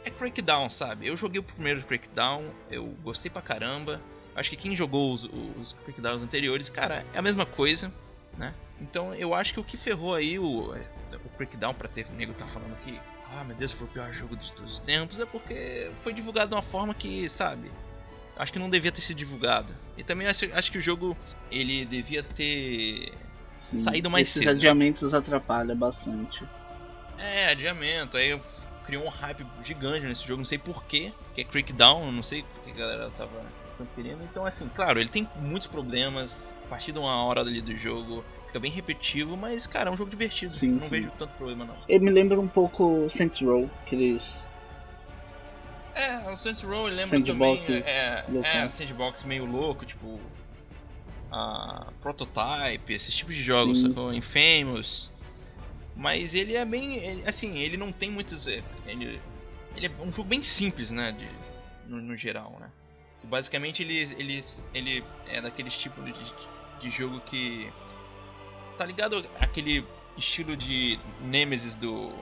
[0.04, 1.08] é Crackdown, sabe?
[1.08, 4.02] Eu joguei o primeiro Crackdown, eu gostei pra caramba.
[4.36, 5.24] Acho que quem jogou os,
[5.60, 7.92] os Crackdowns anteriores, cara, é a mesma coisa
[8.38, 8.54] né?
[8.80, 12.34] Então eu acho que o que ferrou aí o, o Crackdown pra ter o nego
[12.34, 13.00] tá falando que
[13.40, 16.50] ah meu Deus, foi o pior jogo de todos os tempos, é porque foi divulgado
[16.50, 17.72] de uma forma que, sabe,
[18.36, 19.74] acho que não devia ter sido divulgado.
[19.96, 21.16] E também acho, acho que o jogo
[21.52, 23.14] ele devia ter
[23.72, 24.52] Sim, saído mais esses cedo.
[24.52, 26.44] Esses adiamentos atrapalham bastante.
[27.18, 28.18] É, adiamento.
[28.18, 28.40] Aí
[28.86, 32.72] criou um hype gigante nesse jogo, não sei porquê, que é Crackdown, não sei porque
[32.72, 33.46] a galera tava
[33.96, 34.24] querendo.
[34.24, 36.56] Então, assim, claro, ele tem muitos problemas.
[36.66, 39.98] A partir de uma hora ali do jogo fica bem repetitivo, mas, cara, é um
[39.98, 40.56] jogo divertido.
[40.56, 40.90] Sim, não sim.
[40.90, 41.76] vejo tanto problema, não.
[41.88, 44.24] Ele me lembra um pouco Saints Row, aqueles.
[45.94, 47.84] É, o Saints Row lembra Sandbox também.
[47.84, 50.20] É, é, é, Sandbox meio louco, tipo.
[51.30, 54.14] Uh, Prototype, esses tipos de jogos, sacou?
[54.14, 55.12] Infamous.
[55.96, 56.96] Mas ele é bem.
[56.96, 58.48] Ele, assim, ele não tem muitos.
[58.48, 59.20] É, ele,
[59.76, 61.12] ele é um jogo bem simples, né?
[61.12, 61.28] De,
[61.90, 62.70] no, no geral, né?
[63.24, 64.40] Basicamente ele, ele,
[64.74, 66.14] ele é daqueles tipos de,
[66.80, 67.70] de jogo que.
[68.78, 69.84] Tá ligado aquele
[70.18, 72.14] estilo de Nemesis do.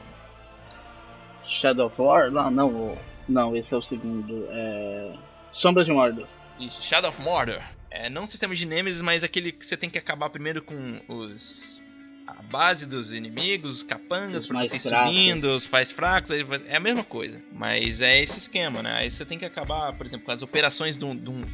[1.45, 2.31] Shadow of War?
[2.31, 4.47] Não, não, não, esse é o segundo.
[4.49, 5.15] É...
[5.51, 6.27] Sombras de Mordor.
[6.69, 7.61] Shadow of Mordor.
[7.91, 11.81] É, não sistema de Nemesis, mas aquele que você tem que acabar primeiro com os
[12.27, 16.79] a base dos inimigos, os capangas, para você ir subindo, os faz fracos, é a
[16.79, 17.41] mesma coisa.
[17.53, 18.93] Mas é esse esquema, né?
[18.93, 21.45] Aí você tem que acabar, por exemplo, com as operações do, do,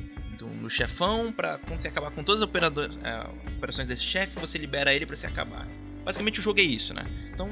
[0.41, 3.27] do, do chefão, para quando você acabar com todas as é,
[3.57, 5.67] operações desse chefe, você libera ele para se acabar.
[6.03, 7.05] Basicamente o jogo é isso, né?
[7.31, 7.47] Então,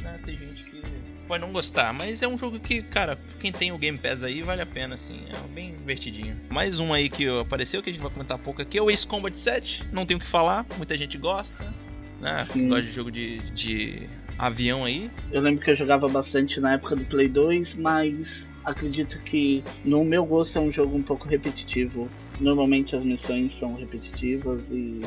[0.00, 0.82] né, tem gente que
[1.28, 4.42] pode não gostar, mas é um jogo que, cara, quem tem o Game Pass aí
[4.42, 6.38] vale a pena, assim, é bem divertidinho.
[6.50, 9.06] Mais um aí que apareceu, que a gente vai comentar pouco aqui, é o Ace
[9.06, 11.72] Combat 7, não tenho o que falar, muita gente gosta,
[12.20, 12.44] né?
[12.52, 12.68] Sim.
[12.68, 15.08] Gosta de jogo de, de avião aí.
[15.30, 20.04] Eu lembro que eu jogava bastante na época do Play 2, mas acredito que no
[20.04, 22.08] meu gosto é um jogo um pouco repetitivo.
[22.40, 25.02] Normalmente as missões são repetitivas e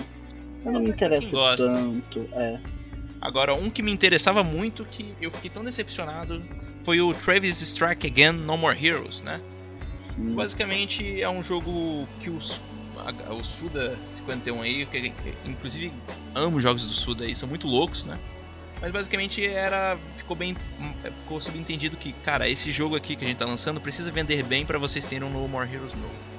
[0.65, 2.29] eu não me pra quem interesso tanto.
[2.33, 2.59] É.
[3.21, 6.43] Agora, um que me interessava muito, que eu fiquei tão decepcionado,
[6.83, 9.41] foi o Travis Strike Again No More Heroes, né?
[10.15, 10.33] sim.
[10.35, 12.61] Basicamente é um jogo que os,
[12.97, 15.91] a- o Suda 51 aí, que, que- inclusive
[16.35, 18.17] amo os jogos do Suda aí, são muito loucos, né?
[18.81, 19.97] Mas basicamente era.
[20.17, 20.55] Ficou bem.
[21.03, 24.65] Ficou subentendido que, cara, esse jogo aqui que a gente tá lançando precisa vender bem
[24.65, 26.35] pra vocês terem um No More Heroes novo.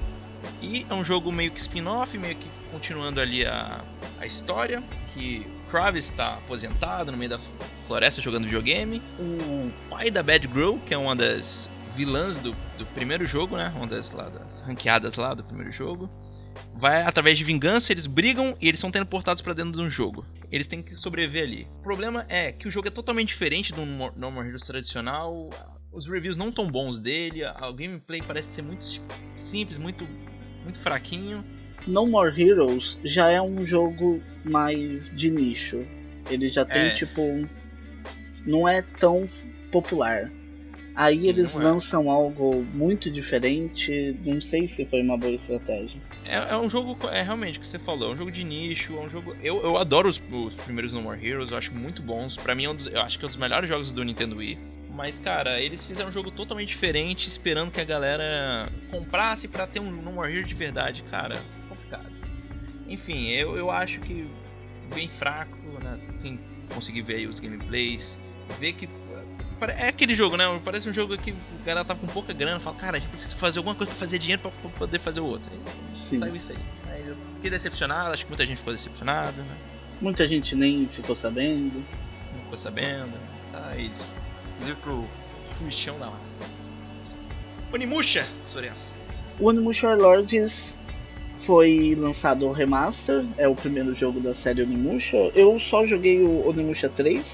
[0.63, 3.83] E é um jogo meio que spin-off, meio que continuando ali a,
[4.19, 7.41] a história, que Travis tá aposentado no meio da
[7.87, 9.03] floresta jogando videogame.
[9.19, 13.73] O pai da Bad Girl, que é uma das vilãs do, do primeiro jogo, né?
[13.75, 16.11] Uma das, lá, das ranqueadas lá do primeiro jogo.
[16.75, 20.27] Vai através de vingança, eles brigam e eles são teleportados pra dentro de um jogo.
[20.51, 21.69] Eles têm que sobreviver ali.
[21.79, 25.51] O problema é que o jogo é totalmente diferente do No More Heroes tradicional.
[25.93, 28.85] Os reviews não tão bons dele, o gameplay parece ser muito
[29.35, 30.07] simples, muito,
[30.63, 31.45] muito fraquinho.
[31.87, 35.85] No More Heroes já é um jogo mais de nicho.
[36.31, 36.91] Ele já tem É.
[36.91, 37.21] tipo.
[38.45, 39.29] Não é tão
[39.73, 40.31] popular.
[40.95, 41.59] Aí Sim, eles é.
[41.59, 44.19] lançam algo muito diferente.
[44.25, 46.01] Não sei se foi uma boa estratégia.
[46.29, 48.97] É, é um jogo, é realmente o que você falou, é um jogo de nicho,
[48.97, 49.37] é um jogo.
[49.43, 52.37] Eu, eu adoro os, os primeiros No More Heroes, eu acho muito bons.
[52.37, 54.37] Pra mim, é um dos- eu acho que é um dos melhores jogos do Nintendo
[54.37, 54.59] Wii.
[54.93, 59.79] Mas, cara, eles fizeram um jogo totalmente diferente, esperando que a galera comprasse pra ter
[59.79, 61.03] um No More Hero de verdade.
[61.11, 62.07] Cara, complicado.
[62.89, 64.27] Enfim, eu, eu acho que
[64.95, 65.99] bem fraco, né?
[66.23, 66.41] Quem
[66.75, 68.19] conseguir ver aí os gameplays,
[68.59, 68.89] ver que.
[69.79, 70.45] É aquele jogo, né?
[70.65, 73.37] Parece um jogo que a galera tá com pouca grana, fala, cara, a gente precisa
[73.37, 75.51] fazer alguma coisa pra fazer dinheiro pra poder fazer o outro.
[76.07, 76.19] Aí Sim.
[76.19, 76.59] saiu isso aí.
[76.89, 79.57] Aí eu fiquei decepcionado, acho que muita gente ficou decepcionada, né?
[80.01, 81.85] Muita gente nem ficou sabendo.
[82.33, 83.13] Não ficou sabendo.
[83.53, 84.05] Tá isso.
[84.55, 85.05] Inclusive pro
[85.43, 86.47] fuixão da massa.
[87.73, 88.95] Onimusha, Sorensa.
[89.39, 90.75] O Onimusha Lords
[91.39, 95.17] foi lançado o remaster, é o primeiro jogo da série Onimusha.
[95.35, 97.27] Eu só joguei o Onimusha 3,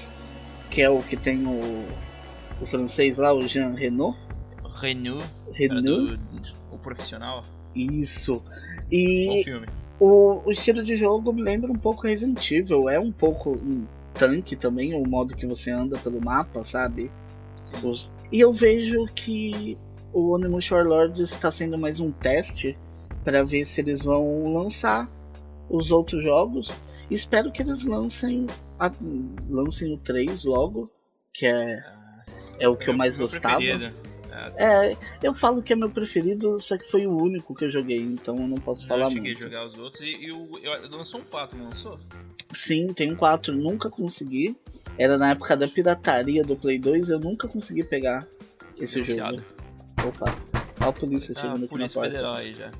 [0.69, 1.85] que é o que tem o,
[2.61, 4.17] o francês lá, o Jean Renault.
[4.81, 5.21] Renew,
[5.53, 5.83] Renault.
[5.83, 6.19] do,
[6.71, 7.43] o profissional.
[7.75, 8.41] Isso.
[8.91, 9.43] E
[9.99, 12.89] o, o estilo de jogo me lembra um pouco Resident Evil.
[12.89, 17.09] É um pouco um tanque também, o modo que você anda pelo mapa, sabe?
[17.83, 19.77] Os- E eu vejo que
[20.11, 22.77] o Onimusha Warlords está sendo mais um teste
[23.23, 25.09] para ver se eles vão lançar
[25.69, 26.71] os outros jogos.
[27.09, 28.45] Espero que eles lancem,
[28.79, 28.91] a-
[29.49, 30.91] lancem o 3 logo,
[31.33, 32.57] que é Ah, sim.
[32.59, 33.57] É o que eu mais meu gostava.
[33.57, 33.93] preferido.
[34.57, 37.99] É, eu falo que é meu preferido, só que foi o único que eu joguei,
[37.99, 39.45] então eu não posso Eu falar cheguei muito.
[39.45, 41.99] a jogar os outros e, e o, eu, lançou um 4, não lançou?
[42.53, 44.55] Sim, tem um 4, nunca consegui.
[44.97, 48.27] Era na época da pirataria do Play 2, eu nunca consegui pegar
[48.77, 49.37] esse Denunciado.
[49.37, 49.47] jogo.
[50.07, 50.35] Opa,
[50.79, 52.09] olha a polícia Ah, chegando aqui na porta.
[52.09, 52.71] Federal aí já.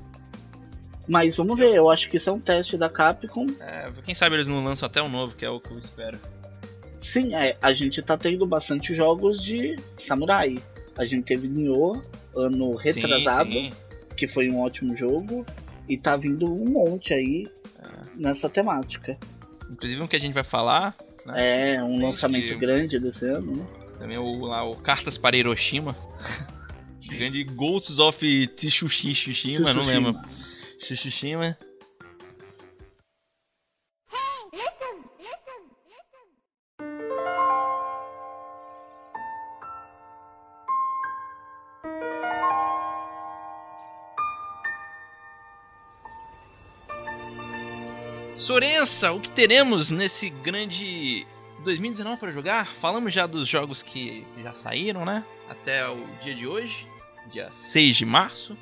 [1.06, 3.46] Mas vamos ver, eu acho que isso é um teste da Capcom.
[3.60, 6.18] É, quem sabe eles não lançam até um novo, que é o que eu espero.
[7.00, 10.54] Sim, é, a gente tá tendo bastante jogos de samurai.
[10.96, 12.00] A gente teve Nioh
[12.36, 13.72] ano retrasado, Sim, sim.
[14.16, 15.44] que foi um ótimo jogo.
[15.88, 17.46] E tá vindo um monte aí
[17.82, 17.88] É.
[18.16, 19.18] nessa temática.
[19.70, 21.74] Inclusive um que a gente vai falar, né?
[21.76, 23.66] É, um lançamento que- grande desse ano, né?
[23.98, 25.96] Também o, lá, o Cartas para Hiroshima.
[27.06, 30.14] Grande Ghosts of Tsushima, não lembro.
[30.78, 31.56] Tsushima.
[48.44, 51.26] Sorensa, o que teremos nesse grande
[51.64, 52.66] 2019 para jogar?
[52.66, 55.24] Falamos já dos jogos que já saíram, né?
[55.48, 56.86] Até o dia de hoje,
[57.32, 58.54] dia 6 de março.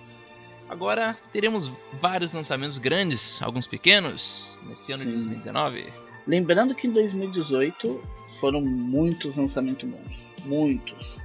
[0.69, 5.17] Agora teremos vários lançamentos grandes, alguns pequenos, nesse ano de Sim.
[5.17, 5.93] 2019.
[6.29, 8.01] Lembrando que em 2018
[8.39, 10.13] foram muitos lançamentos bons.
[10.45, 11.19] Muitos.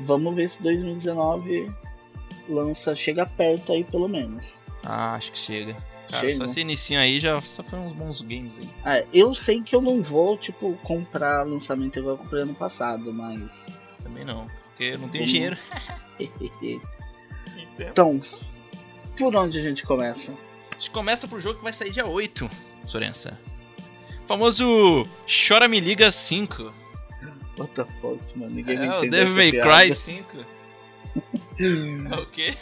[0.00, 1.72] Vamos ver se 2019
[2.46, 4.44] lança, chega perto aí pelo menos.
[4.84, 5.95] Ah, acho que chega.
[6.10, 6.36] Cara, Chega.
[6.36, 8.68] só se inicia aí já só foi uns bons games aí.
[8.84, 13.12] Ah, eu sei que eu não vou, tipo, comprar lançamento igual eu comprei ano passado,
[13.12, 13.42] mas.
[14.02, 15.56] Também não, porque eu não tenho Vamos- dinheiro.
[17.78, 18.20] então,
[19.18, 20.30] por onde a gente começa?
[20.30, 22.48] A gente começa pro jogo que vai sair dia 8,
[22.84, 23.38] Sorensa.
[24.26, 25.06] Famoso
[25.48, 26.72] Chora Me Liga 5.
[27.58, 28.54] What the fuck, mano?
[28.54, 29.52] Ninguém É, o entender Devil May.
[29.52, 30.36] Cry 5.
[31.58, 32.54] É o quê?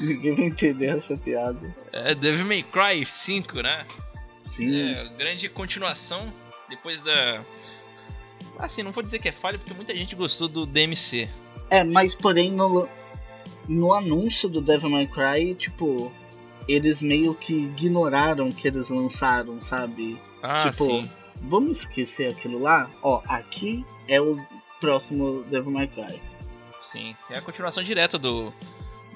[0.00, 1.76] Ninguém vai entender essa piada.
[1.92, 3.86] É Devil May Cry 5, né?
[4.56, 4.92] Sim.
[4.92, 6.32] É, grande continuação
[6.68, 7.42] Depois da.
[8.58, 11.28] Assim, não vou dizer que é falha, porque muita gente gostou do DMC.
[11.68, 12.88] É, mas porém no,
[13.68, 16.12] no anúncio do Devil May Cry, tipo,
[16.68, 20.20] eles meio que ignoraram que eles lançaram, sabe?
[20.42, 21.10] Ah, tipo, sim.
[21.36, 22.90] vamos esquecer aquilo lá?
[23.02, 24.38] Ó, aqui é o
[24.78, 26.20] próximo Devil May Cry.
[26.80, 27.16] Sim.
[27.30, 28.52] É a continuação direta do,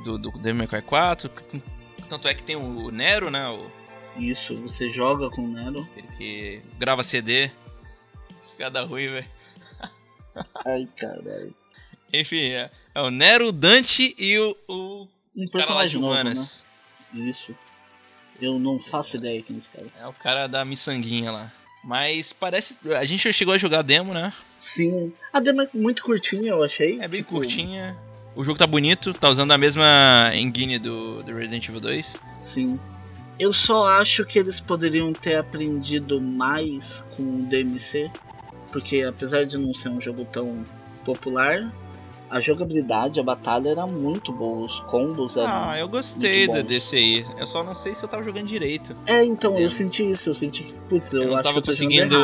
[0.04, 1.30] do, do Devil May Cry 4.
[2.08, 3.48] Tanto é que tem o Nero, né?
[3.48, 3.70] O,
[4.20, 5.88] Isso, você joga com o Nero.
[5.96, 7.50] ele que grava CD.
[8.56, 9.26] Piada ruim, velho.
[10.66, 11.54] Ai, caralho.
[12.12, 16.00] Enfim, é, é o Nero, o Dante e o, o Um cara lá de personagem
[16.00, 16.32] novo, né?
[17.30, 17.54] Isso.
[18.40, 19.80] Eu não faço ideia quem está.
[20.00, 21.52] É o cara da miçanguinha lá.
[21.82, 22.76] Mas parece.
[22.98, 24.32] A gente já chegou a jogar a demo, né?
[24.60, 25.12] Sim.
[25.32, 27.00] A demo é muito curtinha, eu achei.
[27.00, 27.96] É bem Tipo, curtinha.
[28.36, 32.22] O jogo tá bonito, tá usando a mesma engine do, do Resident Evil 2.
[32.40, 32.78] Sim.
[33.38, 36.84] Eu só acho que eles poderiam ter aprendido mais
[37.16, 38.10] com o DMC,
[38.72, 40.64] porque apesar de não ser um jogo tão
[41.04, 41.72] popular,
[42.36, 45.48] a jogabilidade, a batalha era muito boa, os combos eram.
[45.70, 47.26] Ah, eu gostei desse aí.
[47.38, 48.94] Eu só não sei se eu tava jogando direito.
[49.06, 49.70] É, então eu Demo.
[49.70, 52.14] senti isso, eu senti que, putz, eu, Eu, não acho tava que eu conseguindo.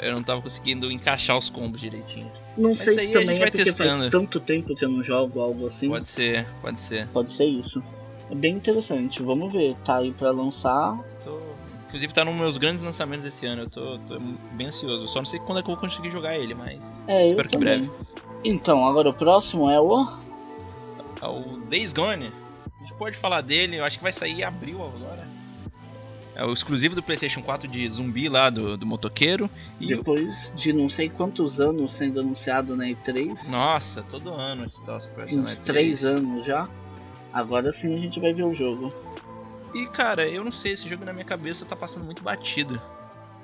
[0.00, 2.30] Eu não tava conseguindo encaixar os combos direitinho.
[2.56, 3.98] Não Mas sei aí se a também gente vai é porque testando.
[3.98, 5.88] faz tanto tempo que eu não jogo algo assim.
[5.90, 7.06] Pode ser, pode ser.
[7.08, 7.82] Pode ser isso.
[8.30, 9.74] É bem interessante, vamos ver.
[9.84, 10.98] Tá aí pra lançar.
[11.22, 11.38] Tô-
[11.88, 13.62] Inclusive tá nos meus grandes lançamentos desse ano.
[13.62, 14.18] Eu tô, tô
[14.52, 15.06] bem ansioso.
[15.06, 16.80] Só não sei quando é que eu vou conseguir jogar ele, mas.
[17.06, 17.82] É, Espero que também.
[17.84, 17.90] breve.
[18.44, 20.06] Então, agora o próximo é o.
[21.20, 22.32] É o Days Gone.
[22.64, 25.26] A gente pode falar dele, eu acho que vai sair em abril agora.
[26.36, 29.48] É o exclusivo do PlayStation 4 de zumbi lá do, do motoqueiro.
[29.80, 34.84] E Depois de não sei quantos anos sendo anunciado na E3, Nossa, todo ano esse
[34.84, 35.64] troço aparece na uns E3.
[35.64, 36.68] 3 anos já.
[37.32, 38.92] Agora sim a gente vai ver o jogo.
[39.74, 42.80] E cara, eu não sei, esse jogo na minha cabeça tá passando muito batido.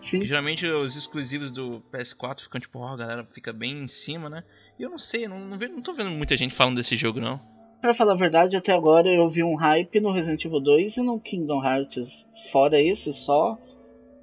[0.02, 4.28] Sim, geralmente os exclusivos do PS4 ficam tipo, ó, a galera fica bem em cima,
[4.28, 4.44] né?
[4.78, 7.40] Eu não sei, não, não, não tô vendo muita gente falando desse jogo, não.
[7.80, 11.00] pra falar a verdade, até agora eu vi um hype no Resident Evil 2 e
[11.00, 12.26] no Kingdom Hearts.
[12.50, 13.58] Fora esse, só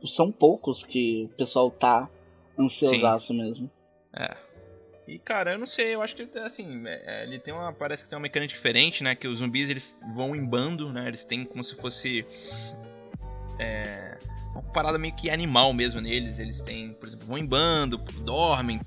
[0.06, 2.10] são poucos que o pessoal tá
[2.58, 3.70] ansiosaço mesmo.
[4.14, 4.36] É.
[5.08, 7.74] E cara, eu não sei, eu acho que assim, é, ele tem uma.
[7.74, 9.16] Parece que tem uma mecânica diferente, né?
[9.16, 11.08] Que os zumbis eles vão em bando, né?
[11.08, 12.26] Eles têm como se fosse.
[13.58, 14.18] É.
[14.54, 16.38] Uma parada meio que animal mesmo neles.
[16.38, 18.80] Eles têm, por exemplo, vão em bando, dormem,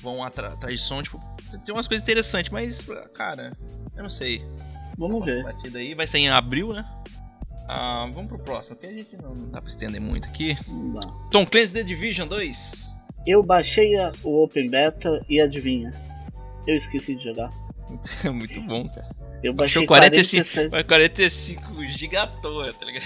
[0.00, 1.18] vão atrás de som, tipo.
[1.64, 3.52] Tem umas coisas interessantes, mas, cara,
[3.96, 4.44] eu não sei.
[4.98, 5.42] Vamos ver.
[5.42, 6.84] batida aí vai sair em abril, né?
[7.68, 10.56] Ah, vamos pro próximo, que a gente não dá pra estender muito aqui.
[11.30, 12.94] Tom Clancy The Division 2.
[13.26, 15.90] Eu baixei a- o Open Beta e adivinha?
[16.66, 17.50] Eu esqueci de jogar.
[18.32, 19.08] muito bom, cara.
[19.42, 23.04] Eu Baixou baixei 45, 47 vai 45 GB à toa, tá ligado?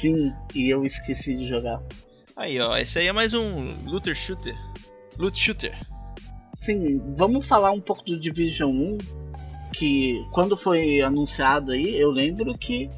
[0.00, 1.80] Sim, e eu esqueci de jogar.
[2.36, 4.56] Aí, ó, esse aí é mais um looter shooter.
[5.18, 5.76] Loot shooter.
[6.66, 8.98] Sim, vamos falar um pouco do Division 1,
[9.72, 12.90] que quando foi anunciado aí, eu lembro que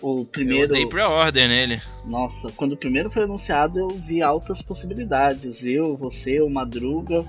[0.00, 0.72] o primeiro.
[0.72, 1.82] Eu dei pre-order nele.
[2.06, 5.62] Nossa, quando o primeiro foi anunciado eu vi altas possibilidades.
[5.62, 7.24] Eu, você, o Madruga,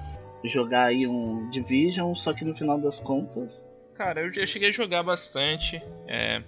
[0.46, 3.62] jogar aí um Division, só que no final das contas.
[3.96, 5.82] Cara, eu, eu cheguei a jogar bastante.
[6.08, 6.42] É.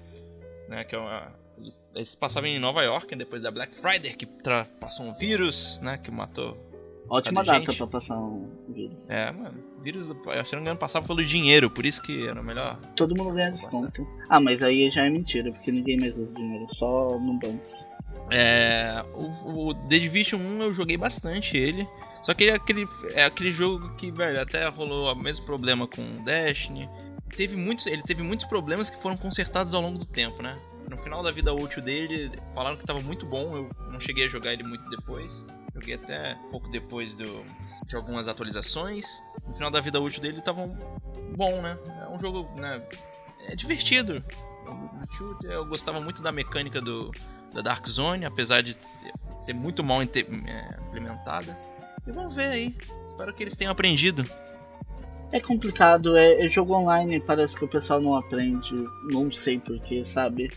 [0.70, 4.26] Né, que é uma, eles, eles passavam em Nova York depois da Black Friday, que
[4.26, 5.98] tra- passou um vírus, né?
[5.98, 6.58] Que matou.
[7.10, 7.78] Ótima data gente?
[7.78, 9.10] pra passar um vírus.
[9.10, 9.63] É, mano.
[9.82, 12.78] Vírus, se não me engano, passava pelo dinheiro, por isso que era o melhor.
[12.96, 14.06] Todo mundo ganha desconto.
[14.30, 17.65] Ah, mas aí já é mentira, porque ninguém mais usa dinheiro, só no banco.
[18.30, 21.88] É, o, o The Division 1 eu joguei bastante ele.
[22.22, 25.88] Só que ele é aquele, é aquele jogo que, velho, até rolou o mesmo problema
[25.88, 26.89] com o Destiny.
[27.36, 30.58] Teve muitos, ele teve muitos problemas que foram consertados ao longo do tempo, né?
[30.89, 33.56] No final da vida útil dele, falaram que tava muito bom.
[33.58, 35.45] Eu não cheguei a jogar ele muito depois.
[35.73, 37.43] Joguei até pouco depois do,
[37.86, 39.06] de algumas atualizações.
[39.45, 40.65] No final da vida útil dele tava
[41.36, 41.78] bom, né?
[42.04, 42.82] É um jogo, né?
[43.47, 44.23] É divertido.
[45.12, 47.12] Shooter, Eu gostava muito da mecânica do,
[47.54, 51.57] da Dark Zone, apesar de ser- ser muito mal é, implementada.
[52.05, 52.76] E vamos ver aí.
[53.05, 54.24] Espero que eles tenham aprendido.
[55.32, 58.74] É complicado, é, é jogo online, parece que o pessoal não aprende,
[59.12, 60.49] não sei porquê, sabe?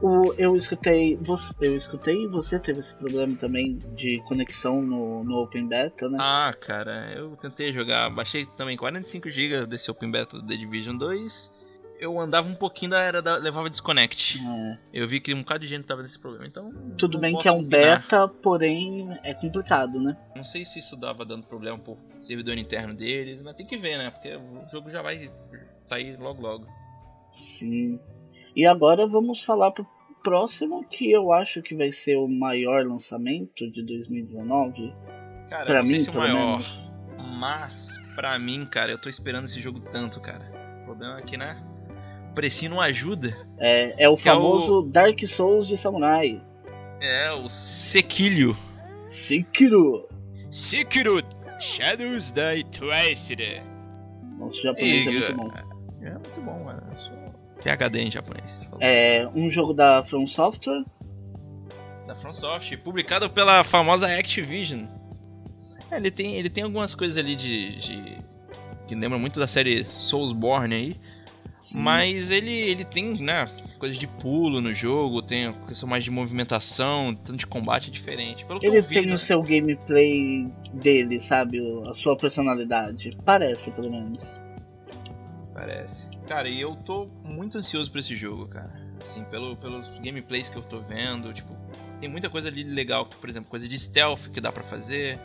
[0.00, 5.24] O, eu escutei, você, eu escutei e você teve esse problema também de conexão no,
[5.24, 6.18] no Open Beta, né?
[6.20, 10.96] Ah, cara, eu tentei jogar, baixei também 45 GB desse Open Beta do The Division
[10.96, 11.68] 2.
[11.98, 14.38] Eu andava um pouquinho da era da levava desconnect.
[14.38, 16.72] É, Eu vi que um bocado de gente tava nesse problema, então.
[16.96, 20.16] tudo bem que é um beta, porém é complicado, né?
[20.36, 23.98] Não sei se isso dava dando problema por servidor interno deles, mas tem que ver,
[23.98, 24.12] né?
[24.12, 25.28] Porque o jogo já vai
[25.80, 26.68] sair logo logo.
[27.58, 27.98] Sim.
[28.58, 29.86] E agora vamos falar pro
[30.24, 34.92] próximo que eu acho que vai ser o maior lançamento de 2019.
[35.48, 36.78] Cara, Pra não sei mim, se é o maior, menos.
[37.38, 40.44] mas pra mim, cara, eu tô esperando esse jogo tanto, cara.
[40.82, 41.62] O problema é que, né?
[42.32, 43.28] O precinho não ajuda.
[43.58, 46.42] É, é o Que é o- famoso Dark Souls de Samurai.
[47.00, 48.56] É, o Sekilho.
[49.08, 50.08] Sekiro.
[50.50, 51.20] Sekiro
[51.60, 53.36] Shadows Die Twice.
[54.36, 55.50] Nosso japonês é Ih, muito bom.
[56.02, 56.82] É muito bom, mano.
[57.62, 58.70] PHD em japonês.
[58.80, 60.84] É um jogo da From Software.
[62.06, 64.86] Da FromSoft, publicado pela famosa Activision.
[65.90, 68.16] É, ele tem, ele tem algumas coisas ali de, de-
[68.86, 70.96] que lembram muito da série Soulsborne aí,
[71.70, 73.44] mas ele, ele tem, né,
[73.78, 78.42] coisas de pulo no jogo, tem questão mais de movimentação, tanto de combate diferente.
[78.46, 79.14] Pelo Ele vi, tem né?
[79.14, 81.58] o seu gameplay dele, sabe?
[81.86, 83.16] A sua personalidade.
[83.24, 84.24] Parece, pelo menos.
[85.52, 86.08] Parece.
[86.28, 88.70] Cara, e eu tô muito ansioso pra esse jogo, cara.
[89.00, 91.56] Assim, pelo, pelos gameplays que eu tô vendo, tipo,
[92.00, 95.18] tem muita coisa ali legal, por exemplo, coisa de stealth que dá pra fazer,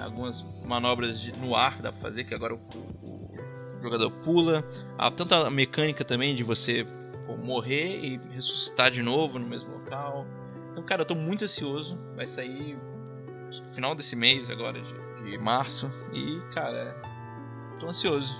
[0.00, 4.10] algumas manobras de- no ar que dá pra fazer, que agora o, o- o jogador
[4.10, 4.64] pula.
[4.98, 6.84] Há tanta mecânica também de você
[7.26, 10.26] pô, morrer e ressuscitar de novo no mesmo local.
[10.72, 11.98] Então, cara, eu tô muito ansioso.
[12.16, 12.76] Vai sair
[13.62, 15.88] no final desse mês agora, de, de março.
[16.14, 16.96] E, cara,
[17.78, 18.34] tô ansioso.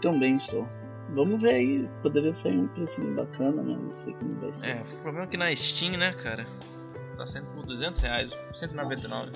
[0.00, 0.68] Também estou.
[1.14, 1.88] Vamos ver aí.
[2.02, 4.66] Poderia sair um precinho bacana, mas eu sei que não vai ser.
[4.66, 6.46] É, o problema é que na Steam, né, cara,
[7.16, 9.30] tá sendo por 200 reais, 199.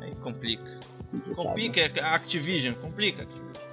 [0.00, 0.80] Aí complica.
[1.10, 1.34] complicado.
[1.46, 3.26] Complica é a Activision, complica.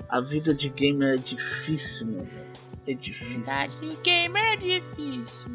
[0.09, 2.49] A vida de gamer é difícil, meu velho.
[2.87, 3.97] É difícil.
[4.03, 5.51] gamer é difícil.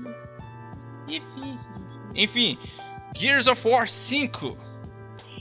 [1.06, 1.70] Difícil.
[2.14, 2.58] Enfim,
[3.16, 4.56] Gears of War 5.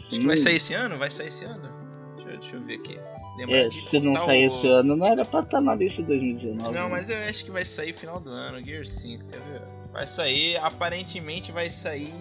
[0.08, 0.98] Acho que vai sair esse ano?
[0.98, 1.70] Vai sair esse ano?
[2.16, 3.00] Deixa, eu- deixa eu ver aqui.
[3.38, 6.02] Lembrar É, se não contar sair o- esse ano, não era pra estar na lista
[6.04, 6.64] de 2019.
[6.74, 6.88] Não, né?
[6.90, 9.62] mas eu acho que vai sair final do ano, Gears 5, quer ver?
[9.92, 12.14] Vai sair, aparentemente vai sair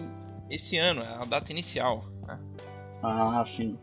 [0.49, 2.03] esse ano, é a data inicial.
[2.25, 2.39] né?
[3.03, 3.77] Ah, sim.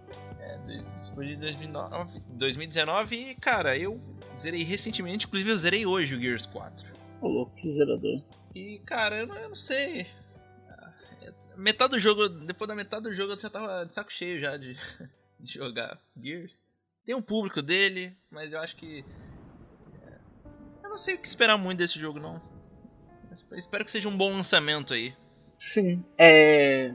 [0.66, 4.00] de- depois de 2009, 2019 e, cara, eu
[4.38, 6.86] zerei recentemente, inclusive eu zerei hoje o Gears 4.
[7.20, 8.16] Ô louco, que zerador.
[8.54, 10.06] E, cara, eu não, eu não sei.
[11.22, 14.40] É- Metade do jogo, depois da metade do jogo eu já tava de saco cheio
[14.40, 14.74] já de,
[15.40, 16.60] de jogar Gears.
[17.10, 19.04] Tem um público dele, mas eu acho que.
[20.00, 20.18] é,
[20.84, 22.40] eu não sei o que esperar muito desse jogo, não.
[23.50, 25.12] Eu espero que seja um bom lançamento aí.
[25.58, 26.94] Sim, é.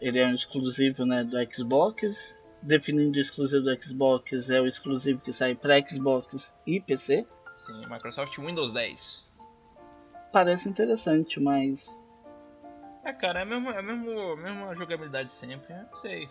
[0.00, 2.34] Ele é um exclusivo né, do Xbox.
[2.62, 7.24] Definindo o exclusivo do Xbox, é o exclusivo que sai para Xbox e PC.
[7.56, 9.32] Sim, Microsoft Windows 10.
[10.32, 11.86] Parece interessante, mas.
[13.04, 15.86] É, cara, é a mesma, é a mesma, a mesma jogabilidade sempre, né?
[15.88, 16.28] Não sei.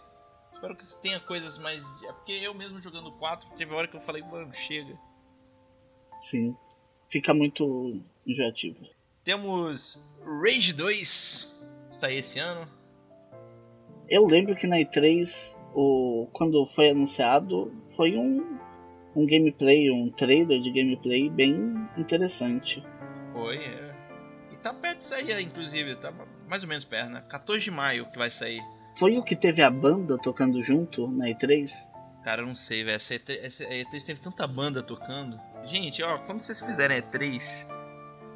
[0.63, 2.01] Espero que tenha coisas mais.
[2.03, 4.97] É porque eu mesmo jogando 4, teve hora que eu falei, mano, chega.
[6.21, 6.55] Sim.
[7.09, 8.79] Fica muito enjoativo.
[9.25, 10.01] Temos
[10.41, 11.61] Rage 2,
[11.91, 12.65] sair esse ano.
[14.07, 15.29] Eu lembro que na E3,
[15.75, 18.57] o, quando foi anunciado, foi um,
[19.17, 22.81] um gameplay, um trailer de gameplay bem interessante.
[23.33, 23.95] Foi, é.
[24.49, 26.13] E tá perto de sair, inclusive, tá
[26.47, 27.21] mais ou menos perto, né?
[27.27, 28.61] 14 de maio que vai sair.
[28.95, 31.71] Foi o que teve a banda tocando junto na E3?
[32.23, 32.95] Cara, eu não sei, velho.
[32.95, 35.39] Essa E3, essa E3 teve tanta banda tocando.
[35.65, 37.67] Gente, ó, quando vocês fizerem E3,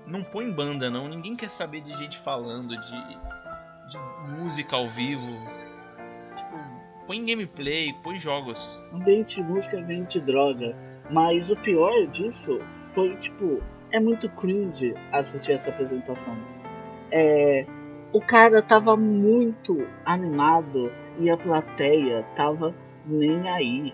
[0.05, 1.07] não põe banda, não.
[1.07, 3.17] Ninguém quer saber de gente falando, de,
[3.89, 3.97] de
[4.39, 5.27] música ao vivo.
[6.35, 8.83] Tipo, põe gameplay, põe jogos.
[8.91, 10.75] Ambiente de música, ambiente de droga.
[11.09, 12.59] Mas o pior disso
[12.93, 16.37] foi, tipo, é muito cringe assistir essa apresentação.
[17.11, 17.65] É,
[18.11, 23.93] o cara tava muito animado e a plateia tava nem aí.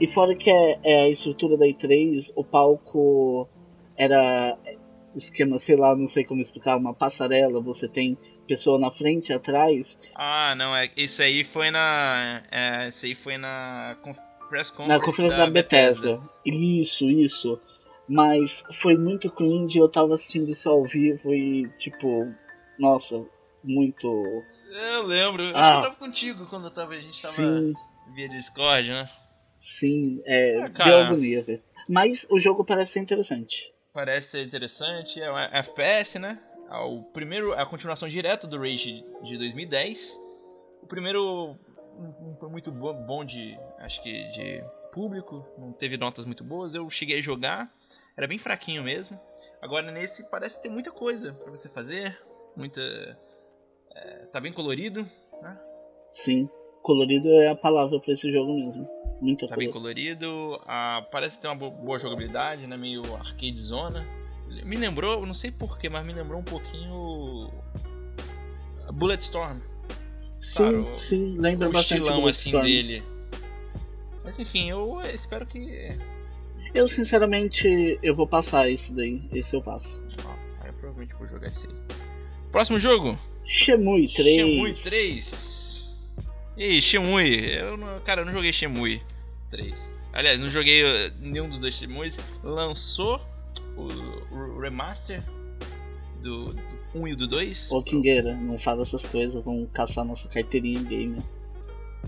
[0.00, 3.48] E fora que é, é a estrutura da E3, o palco
[3.96, 4.56] era
[5.14, 9.98] esquema, sei lá, não sei como explicar, uma passarela, você tem pessoa na frente, atrás,
[10.14, 12.42] Ah, não, é, isso aí foi na.
[12.50, 16.20] É, isso aí foi na conf- press conference, na conferência da, Bethesda.
[16.46, 17.60] Isso, isso.
[18.08, 22.32] Mas foi muito cringe, eu tava assistindo isso ao vivo e, tipo,
[22.78, 23.22] nossa,
[23.62, 24.44] muito.
[24.92, 25.70] Eu lembro, acho Ah.
[25.70, 27.72] que eu tava contigo quando eu tava, a gente tava Sim,
[28.14, 29.10] via Discord, né?
[29.60, 30.90] sim, é, Ah, cara.
[30.90, 31.62] deu agonia, velho.
[31.88, 33.72] Mas o jogo parece ser interessante.
[33.92, 36.38] Parece ser interessante, é uma FPS, né?
[36.70, 40.20] É O primeiro, é a continuação direta do Rage de 2010.
[40.82, 41.56] O primeiro
[41.98, 46.74] não foi muito bo- bom de, acho que de público, não teve notas muito boas.
[46.74, 47.72] Eu cheguei a jogar,
[48.16, 49.18] era bem fraquinho mesmo.
[49.62, 52.16] Agora nesse parece ter muita coisa pra você fazer,
[52.54, 52.80] muita,
[53.94, 55.08] é, tá bem colorido,
[55.42, 55.58] né?
[56.12, 56.48] Sim,
[56.82, 58.88] colorido é a palavra pra esse jogo mesmo.
[59.20, 60.26] Muita Tá bem colorido.
[60.28, 62.76] colorido, ah, parece ter uma bo- boa jogabilidade, né?
[62.76, 64.06] Meio arcade zona.
[64.64, 67.50] Me lembrou, não sei porquê, mas me lembrou um pouquinho.
[68.92, 69.58] Bulletstorm.
[70.40, 72.64] Sim, Claro, sim, lembra o bastante estilão do assim Storm.
[72.64, 73.02] dele.
[74.24, 75.90] Mas enfim, eu espero que.
[76.74, 80.02] Eu sinceramente eu vou passar esse daí, esse eu passo.
[80.60, 81.74] Aí eu provavelmente vou jogar esse aí.
[82.52, 83.18] Próximo jogo?
[83.48, 84.36] Shemui 3.
[84.36, 85.98] Shemui 3.
[86.58, 87.56] Ih, Shemui.
[87.56, 89.00] Eu não, cara, eu não joguei Shemui
[89.50, 89.98] 3.
[90.12, 92.18] Aliás, não joguei uh, nenhum dos dois Shemuis.
[92.42, 93.20] Lançou
[93.76, 95.22] o, o remaster
[96.22, 97.72] do, do 1 e do 2.
[97.72, 101.22] Ô Kingueira, não fala essas coisas, vamos caçar nossa carteirinha gamer.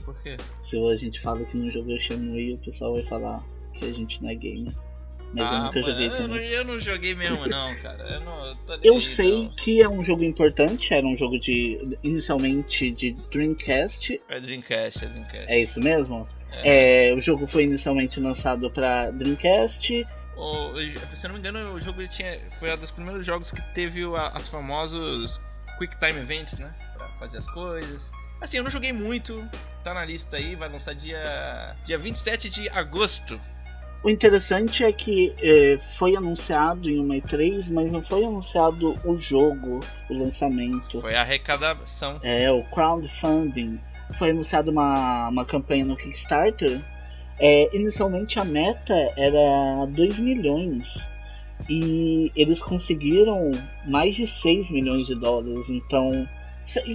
[0.04, 0.36] Por quê?
[0.64, 4.22] Se a gente fala que não jogou Shemui, o pessoal vai falar que a gente
[4.22, 4.74] não é gamer.
[5.32, 6.48] Mas eu nunca mano, joguei eu, não, também.
[6.48, 8.02] eu não joguei mesmo não, cara.
[8.04, 9.48] Eu não eu aí, sei não.
[9.54, 11.96] que é um jogo importante, era um jogo de.
[12.02, 14.20] inicialmente de Dreamcast.
[14.28, 15.46] É Dreamcast, é Dreamcast.
[15.52, 16.26] É isso mesmo?
[16.52, 17.10] É.
[17.10, 20.06] É, o jogo foi inicialmente lançado para Dreamcast.
[20.36, 20.72] O-
[21.14, 24.02] se eu não me engano, o jogo tinha, foi um dos primeiros jogos que teve
[24.32, 25.40] as famosos
[25.78, 26.74] Quick Time Events, né?
[26.96, 28.10] Pra fazer as coisas.
[28.40, 29.46] Assim, eu não joguei muito,
[29.84, 33.38] tá na lista aí, vai lançar dia, dia 27 de agosto.
[34.02, 39.16] O interessante é que é, foi anunciado em uma E3, mas não foi anunciado o
[39.16, 41.02] jogo, o lançamento.
[41.02, 42.18] Foi a arrecadação.
[42.22, 43.78] É, o crowdfunding.
[44.16, 46.80] Foi anunciada uma, uma campanha no Kickstarter.
[47.38, 50.88] É, inicialmente a meta era 2 milhões.
[51.68, 53.50] E eles conseguiram
[53.86, 55.68] mais de 6 milhões de dólares.
[55.68, 56.26] Então,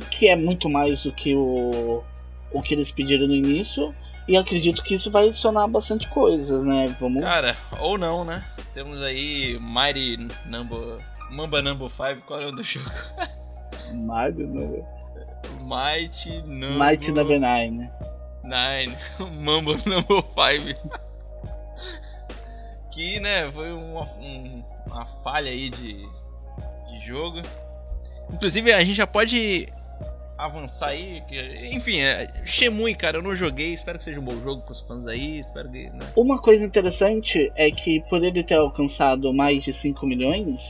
[0.09, 2.03] que é muito mais do que o,
[2.51, 3.93] o que eles pediram no início.
[4.28, 6.86] E acredito que isso vai adicionar bastante coisas, né?
[6.99, 7.21] Vamos.
[7.21, 8.43] Cara, ou não, né?
[8.73, 10.17] Temos aí Mighty
[10.47, 10.97] Number.
[11.32, 12.89] Mamba Number 5, qual é o nome do jogo?
[13.93, 14.84] Mario, né?
[15.61, 17.91] Mighty Number Mighty Number 9, né?
[18.43, 18.97] 9.
[19.41, 20.23] Mamba Number
[20.53, 20.99] 5.
[22.91, 27.41] que, né, foi uma, um- uma falha aí de, de jogo.
[28.32, 29.67] Inclusive, a gente já pode
[30.38, 31.21] avançar aí.
[31.27, 33.73] que- enfim, é, Shemui, cara, eu não joguei.
[33.73, 35.39] Espero que seja um bom jogo pros fãs aí.
[35.39, 35.99] Espero que, né?
[36.15, 40.61] Uma coisa interessante é que por ele ter alcançado mais de 5 milhões,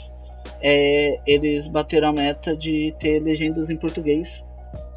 [0.61, 4.43] é, eles bateram a meta de ter legendas em português.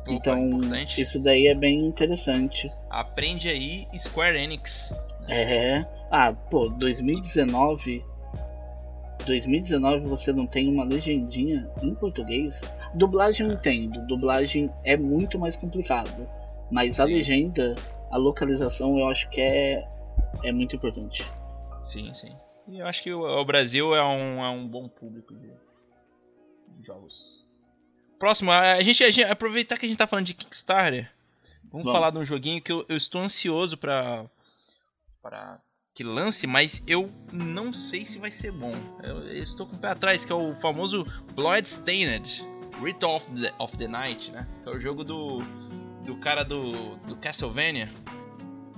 [0.02, 1.02] Opa, então, importante.
[1.02, 2.70] isso daí é bem interessante.
[2.88, 4.94] Aprende aí Square Enix.
[5.28, 5.84] É.
[6.10, 8.02] Ah, pô, 2019.
[9.26, 12.54] 2019 você não tem uma legendinha em português?
[12.94, 16.28] Dublagem eu entendo, dublagem é muito mais complicado.
[16.70, 17.14] Mas a Sim.
[17.14, 17.74] legenda,
[18.10, 19.86] a localização eu acho que é,
[20.44, 21.24] é muito importante.
[21.82, 22.34] Sim, sim.
[22.66, 26.86] E eu acho que o, o Brasil é um, é um bom público de, de
[26.86, 27.46] jogos.
[28.18, 31.10] Próximo, a gente, a gente- aproveitar que a gente tá falando de Kickstarter,
[31.70, 31.92] vamos, Vamos.
[31.92, 34.26] falar de um joguinho que eu, eu estou ansioso pra,
[35.22, 35.60] pra
[35.98, 38.72] que lance, mas eu não sei se vai ser bom.
[39.02, 42.48] Eu, eu estou com o pé atrás, que é o famoso Bloodstained
[42.80, 44.46] Ritual of the, of the Night, né?
[44.62, 45.38] Que é o jogo do,
[46.06, 47.90] do cara do, do Castlevania.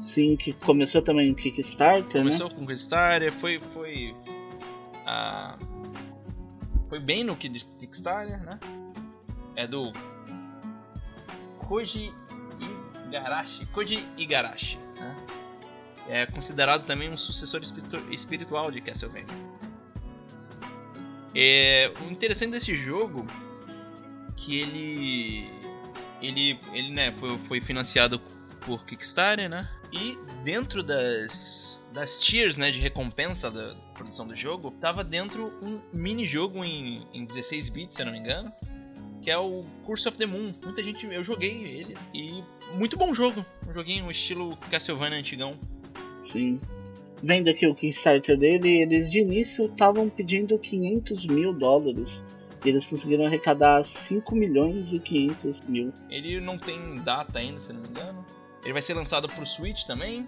[0.03, 2.31] Sim, que começou também no Kickstarter, né?
[2.31, 3.61] Começou com Kickstarter, foi.
[3.75, 4.17] Foi.
[5.05, 5.59] ah,
[6.89, 8.59] foi bem no Ki- Kickstarter, né?
[9.57, 9.93] É do.
[11.69, 12.15] Koji
[13.07, 13.67] Igarashi.
[13.67, 15.17] Koji Igarashi, né?
[16.11, 19.27] É considerado também um sucessor espiritu- espiritual de Castlevania.
[21.35, 23.25] É, o interessante desse jogo
[24.37, 25.49] que ele
[26.21, 28.19] ele ele né foi, foi financiado
[28.61, 29.69] por Kickstarter, né?
[29.93, 35.81] E dentro das das tiers, né, de recompensa da produção do jogo, tava dentro um
[35.93, 38.53] mini jogo em, em 16 bits, se eu não me engano,
[39.21, 40.55] que é o Curse of the Moon.
[40.63, 42.45] Muita gente eu joguei ele e
[42.75, 45.59] muito bom jogo, um joguinho estilo Castlevania antigão.
[47.23, 52.21] Vendo aqui o Kickstarter dele, eles de início estavam pedindo 500 mil dólares.
[52.65, 55.93] Eles conseguiram arrecadar 5 milhões e 500 mil.
[56.09, 58.25] Ele não tem data ainda, se não me engano.
[58.63, 60.27] Ele vai ser lançado pro Switch também,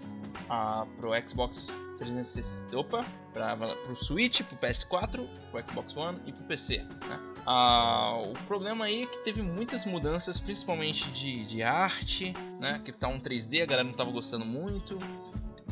[0.49, 6.43] ah, pro Xbox 360, opa, pra, pro Switch, pro PS4, pro Xbox One e pro
[6.45, 6.79] PC.
[6.79, 7.19] Né?
[7.45, 12.81] Ah, o problema aí é que teve muitas mudanças, principalmente de, de arte, né?
[12.83, 14.97] Que tá um 3D, a galera não tava gostando muito.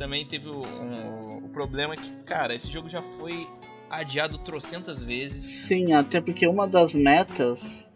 [0.02, 3.46] Também teve o, um- o problema que, cara, esse jogo já foi
[3.88, 5.66] adiado trocentas vezes.
[5.68, 7.88] Sim, até porque uma das metas.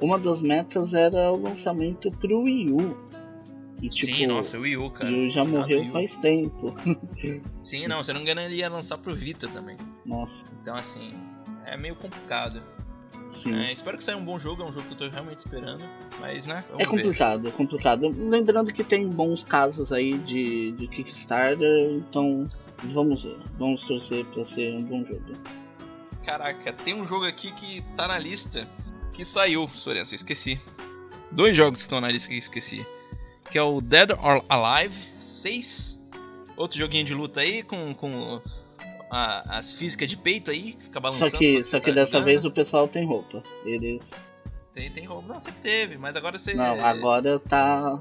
[0.00, 2.96] Uma das metas era o lançamento pro Wii U.
[3.82, 5.10] E tipo, Sim, nossa, o Wii U, o cara.
[5.10, 5.90] Wii U já morreu U.
[5.90, 6.72] faz tempo.
[7.64, 9.76] Sim, não, se eu não me engano, ele ia lançar pro Vita também.
[10.06, 10.32] Nossa,
[10.62, 11.10] Então, assim,
[11.66, 12.62] é meio complicado.
[13.46, 15.84] É, espero que saia um bom jogo, é um jogo que eu tô realmente esperando.
[16.20, 16.86] Mas, né, É ver.
[16.86, 18.08] complicado, é complicado.
[18.08, 22.48] Lembrando que tem bons casos aí de, de Kickstarter, então
[22.84, 23.38] vamos ver.
[23.58, 25.22] Vamos torcer pra ser um bom jogo.
[26.24, 28.68] Caraca, tem um jogo aqui que tá na lista
[29.12, 30.60] que saiu, Sorenso, eu esqueci.
[31.30, 32.84] Dois jogos que estão na lista que eu esqueci.
[33.50, 35.98] Que é o Dead or Alive 6.
[36.56, 38.40] Outro joguinho de luta aí com, com
[39.10, 41.30] a, as físicas de peito aí, que fica balançando.
[41.30, 43.42] Só que, só tá que dessa vez o pessoal tem roupa.
[43.64, 44.00] Eles.
[44.72, 45.26] Tem, tem roubo.
[45.26, 46.54] Não, sempre teve, mas agora você.
[46.54, 47.98] Não, agora tá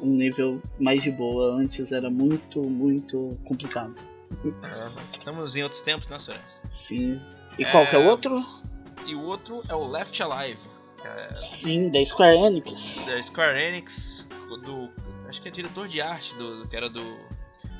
[0.00, 1.54] um nível mais de boa.
[1.54, 3.94] Antes era muito, muito complicado.
[4.44, 6.60] É, estamos em outros tempos, né, Sorenso?
[6.86, 7.20] Sim.
[7.58, 8.36] E qual que é o outro?
[9.06, 10.60] E o outro é o Left Alive.
[11.04, 13.04] é Sim, da Square Enix.
[13.04, 14.28] da Square Enix,
[14.64, 14.88] do.
[15.28, 17.18] Acho que é diretor de arte do, do que era do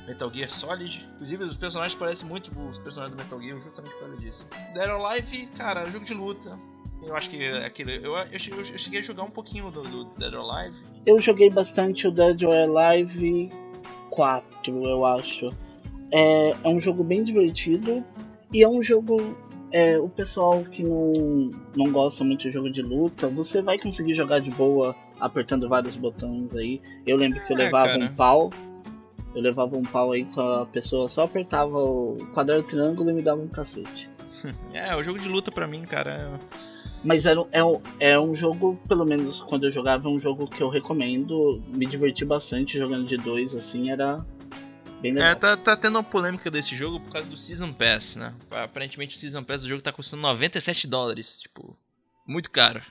[0.07, 1.07] Metal Gear Solid.
[1.15, 4.47] Inclusive, os personagens parecem muito os personagens do Metal Gear, justamente por causa disso.
[4.73, 6.59] Dead or Alive, cara, é um jogo de luta.
[7.01, 7.97] Eu acho que é aquele.
[7.97, 10.75] Eu, eu, eu, eu cheguei a jogar um pouquinho do, do Dead or Alive.
[11.05, 13.49] Eu joguei bastante o Dead or Alive
[14.09, 15.49] 4, eu acho.
[16.11, 18.03] É, é um jogo bem divertido
[18.53, 19.35] e é um jogo.
[19.71, 24.13] É, o pessoal que não, não gosta muito de jogo de luta, você vai conseguir
[24.13, 26.79] jogar de boa apertando vários botões aí.
[27.07, 28.03] Eu lembro que eu É, levava cara.
[28.05, 28.49] um pau.
[29.35, 33.21] Eu levava um pau aí com a pessoa, só apertava o quadrado triângulo e me
[33.21, 34.09] dava um cacete.
[34.73, 36.37] É, o jogo de luta pra mim, cara.
[37.03, 40.47] Mas era, é, um- é um jogo, pelo menos quando eu jogava, é um jogo
[40.47, 41.61] que eu recomendo.
[41.69, 44.25] Me diverti bastante jogando de dois, assim, era.
[45.03, 48.33] É, tá, tá tendo uma polêmica desse jogo por causa do Season Pass, né?
[48.51, 51.41] Aparentemente o Season Pass do jogo tá custando 97 dólares.
[51.41, 51.77] Tipo,
[52.27, 52.81] muito caro.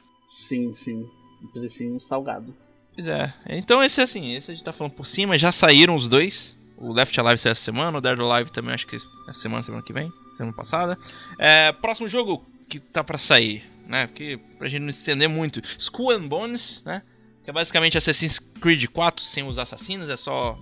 [0.48, 1.06] Sim, sim.
[1.42, 2.54] Um precinho salgado.
[2.94, 3.32] Pois é.
[3.48, 6.58] Então esse assim, esse a gente tá falando por cima, já saíram os dois.
[6.76, 9.82] O Left Alive saiu essa semana, o Dead Alive também acho que essa semana, semana
[9.84, 10.98] que vem, semana passada.
[11.38, 14.06] É, próximo jogo que tá pra sair, né?
[14.08, 17.02] Porque pra gente não se estender muito, Skull and Bones, né?
[17.44, 20.58] Que é basicamente Assassin's Creed 4 sem os assassinos, é só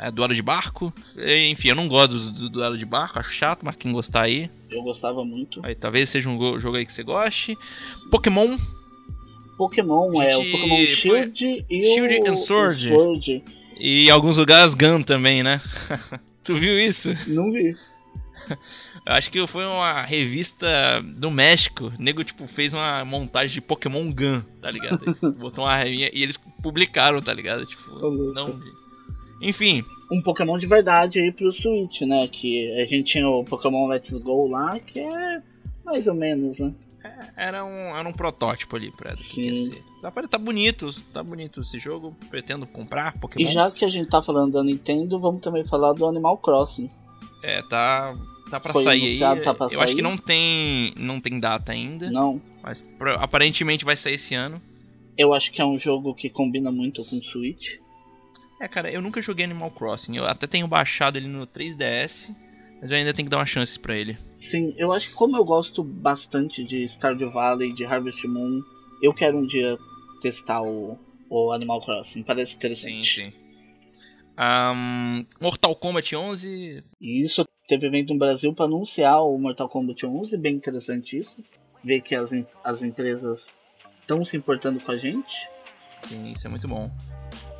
[0.00, 0.92] é, duelo de barco.
[1.16, 4.22] E, Enfim, eu não gosto do, do duelo de barco, acho chato, mas quem gostar
[4.22, 5.60] aí, Eu gostava muito.
[5.64, 7.56] aí talvez seja um go- jogo aí que você goste.
[8.10, 8.56] Pokémon,
[9.58, 12.88] Pokémon, é o Gente, Pokémon foi- Shield e Shield o and Sword.
[12.88, 13.44] Sword.
[13.78, 15.60] e em alguns lugares Gun também, né?
[16.44, 17.10] tu viu isso?
[17.26, 17.76] Não vi.
[19.04, 20.66] Acho que foi uma revista
[21.16, 21.92] do México.
[21.98, 25.14] O nego, tipo, fez uma montagem de Pokémon Gun, tá ligado?
[25.38, 27.66] Botou uma revinha e eles publicaram, tá ligado?
[27.66, 27.90] Tipo,
[28.32, 28.58] não.
[29.42, 32.26] Enfim, Um Pokémon de verdade aí pro Switch, né?
[32.28, 35.42] Que a gente tinha o Pokémon Let's Go lá, que é
[35.84, 36.72] mais ou menos, né?
[37.36, 39.84] Era um, era um protótipo ali pra do que ia ser.
[40.02, 42.14] Tá, tá bonito, tá bonito esse jogo.
[42.30, 43.48] Pretendo comprar Pokémon.
[43.48, 46.88] E já que a gente tá falando da Nintendo, vamos também falar do Animal Crossing.
[47.42, 48.14] É, tá.
[48.50, 49.42] Tá pra Foi sair aí.
[49.42, 49.94] tá pra Eu acho sair?
[49.96, 50.92] que não tem.
[50.96, 52.10] Não tem data ainda.
[52.10, 52.82] Não, Mas
[53.18, 54.60] aparentemente vai sair esse ano.
[55.18, 57.74] eu acho que é um jogo que combina muito com o Switch.
[58.60, 60.16] É, cara, eu nunca joguei Animal Crossing.
[60.16, 62.34] Eu até tenho baixado ele no 3DS,
[62.80, 64.16] mas eu ainda tenho que dar uma chance pra ele.
[64.38, 68.62] Sim, eu acho que como eu gosto bastante de Stardew Valley, de Harvest Moon,
[69.02, 69.76] eu quero um dia
[70.20, 72.22] testar o, o Animal Crossing.
[72.22, 73.24] Parece Sim, interessante.
[73.24, 73.32] sim.
[74.36, 76.84] Ahn, Mortal Kombat 11.
[77.00, 81.36] E isso teve evento no Brasil para anunciar o Mortal Kombat 11, bem interessante isso.
[81.82, 82.30] Ver que as,
[82.62, 83.46] as empresas
[84.00, 85.48] estão se importando com a gente.
[85.96, 86.88] Sim, isso é muito bom.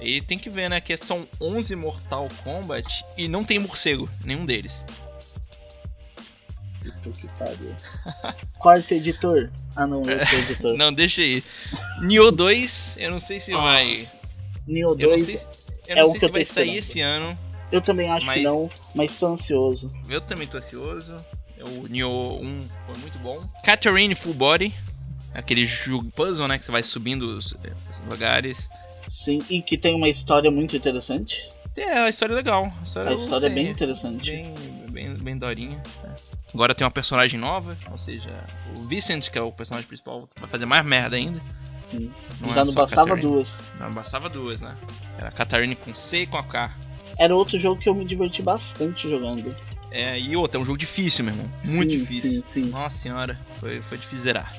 [0.00, 4.46] E tem que ver, né, que são 11 Mortal Kombat e não tem morcego, nenhum
[4.46, 4.86] deles.
[7.02, 7.74] Puta que pariu.
[8.58, 9.50] Quarto editor.
[9.76, 10.76] Ah não, eu sou editor.
[10.76, 11.42] Não, deixa aí.
[12.02, 14.08] Nioh 2, eu não sei se Ah, vai.
[14.66, 15.46] Neo Eu não 2, sei se,
[15.86, 16.78] eu é não o sei que se vai sair esperando.
[16.78, 17.38] esse ano.
[17.72, 19.90] eu também acho que mas- não, mas tô ansioso.
[20.08, 21.16] Eu também tô ansioso.
[21.60, 23.40] O Nioh 1 foi muito bom.
[23.64, 24.74] Catherine Full Body.
[25.34, 26.58] Aquele jogo puzzle, né?
[26.58, 27.54] Que você vai subindo os,
[27.90, 28.68] os lugares.
[29.24, 31.48] Sim, e que tem uma história muito interessante.
[31.76, 32.72] É, a história é legal.
[32.80, 33.86] A história, A história é bem gostei.
[33.86, 34.30] interessante.
[34.32, 34.54] Bem,
[34.90, 35.80] bem, bem dorinha.
[36.02, 36.14] né?
[36.54, 38.40] Agora tem uma personagem nova, ou seja,
[38.76, 41.40] o Vincent, que é o personagem principal, vai fazer mais merda ainda.
[41.90, 42.10] Sim.
[42.40, 43.32] Não Já é não só a bastava Catherine.
[43.32, 43.48] duas.
[43.78, 44.76] Não, bastava duas, né?
[45.18, 46.74] Era a Catarine com C e com a K.
[47.18, 49.54] Era outro jogo que eu me diverti bastante jogando.
[49.90, 51.50] É, e outra, é um jogo difícil, meu irmão.
[51.64, 52.32] Muito Sim, difícil.
[52.32, 52.70] Sim, sim.
[52.70, 54.54] Nossa senhora, foi, foi difícil zerar.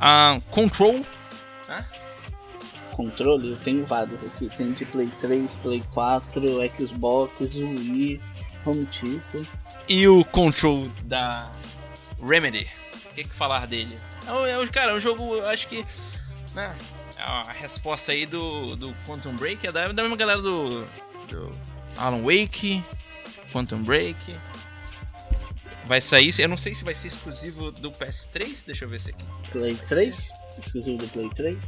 [0.00, 1.04] Ah, Control,
[2.92, 4.48] Controle, eu tenho vários aqui.
[4.56, 6.42] Tem de Play 3, Play 4,
[6.78, 8.20] Xbox, Wii,
[8.66, 9.46] Home Theater.
[9.90, 11.50] E o Control da
[12.22, 12.66] Remedy.
[13.10, 13.98] O que, que falar dele?
[14.26, 15.84] É, um- é, cara, é um jogo, eu acho que.
[16.54, 16.74] Né,
[17.18, 20.84] é a resposta aí do, do Quantum Break é da, da mesma galera do,
[21.28, 21.54] do
[21.96, 22.82] Alan Wake,
[23.52, 24.36] Quantum Break.
[25.86, 29.10] Vai sair, eu não sei se vai ser exclusivo do PS3, deixa eu ver se
[29.10, 29.24] aqui.
[29.50, 30.14] Play Vai 3?
[30.16, 30.22] ser.
[30.64, 31.58] Exclusivo do Play 3?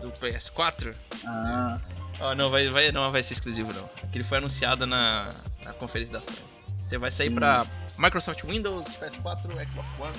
[0.00, 0.94] Do PS4?
[1.26, 1.78] Ah,
[2.20, 3.90] Oh, não, vai, vai, não vai ser exclusivo não.
[4.14, 5.28] Ele foi anunciado na,
[5.64, 6.38] na conferência da Sony.
[6.84, 7.66] Você vai sair pra
[7.98, 10.14] Microsoft Windows, PS4, Xbox One ano.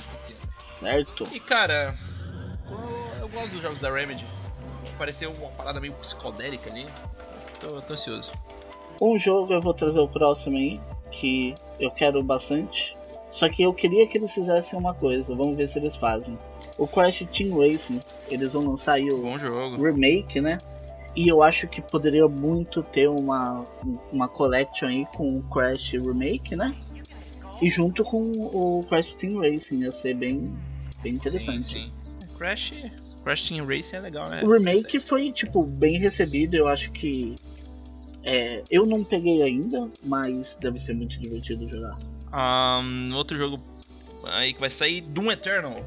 [0.79, 1.27] Certo.
[1.31, 1.95] E cara,
[2.67, 4.25] eu, eu gosto dos jogos da Remedy.
[4.97, 6.87] Pareceu uma parada meio psicodélica ali.
[7.59, 8.31] Tô, tô ansioso.
[8.99, 12.97] Um jogo eu vou trazer o próximo aí, que eu quero bastante.
[13.31, 16.39] Só que eu queria que eles fizessem uma coisa, vamos ver se eles fazem.
[16.79, 19.83] O Crash Team Racing, eles vão lançar aí o Bom jogo.
[19.83, 20.57] remake, né?
[21.15, 23.65] E eu acho que poderia muito ter uma,
[24.11, 26.75] uma collection aí com o Crash Remake, né?
[27.61, 30.53] E junto com o Crash Team Racing, ia ser bem,
[31.01, 31.63] bem interessante.
[31.63, 32.27] Sim, sim.
[32.37, 32.73] Crash,
[33.23, 34.43] Crash Team Racing é legal, né?
[34.43, 37.35] O remake foi, tipo, bem recebido, eu acho que.
[38.23, 41.95] É, eu não peguei ainda, mas deve ser muito divertido jogar.
[42.33, 43.61] Um, outro jogo
[44.25, 45.83] aí que vai sair, Doom Eternal.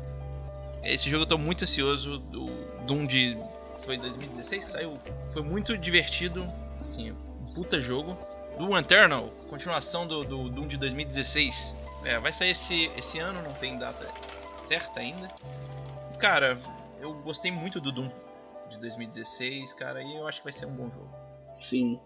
[0.82, 2.22] Esse jogo eu tô muito ansioso.
[2.32, 3.36] O Doom de.
[3.89, 4.99] Foi 2016 que saiu.
[5.32, 6.45] Foi muito divertido.
[6.78, 8.18] Assim, um puta jogo.
[8.59, 11.74] Doom Eternal, continuação do, do Doom de 2016.
[12.05, 14.07] É, vai sair esse, esse ano, não tem data
[14.57, 15.28] certa ainda.
[16.18, 16.61] Cara,
[17.01, 18.11] eu gostei muito do Doom
[18.68, 21.09] de 2016, cara, e eu acho que vai ser um bom jogo.
[21.57, 21.99] Sim.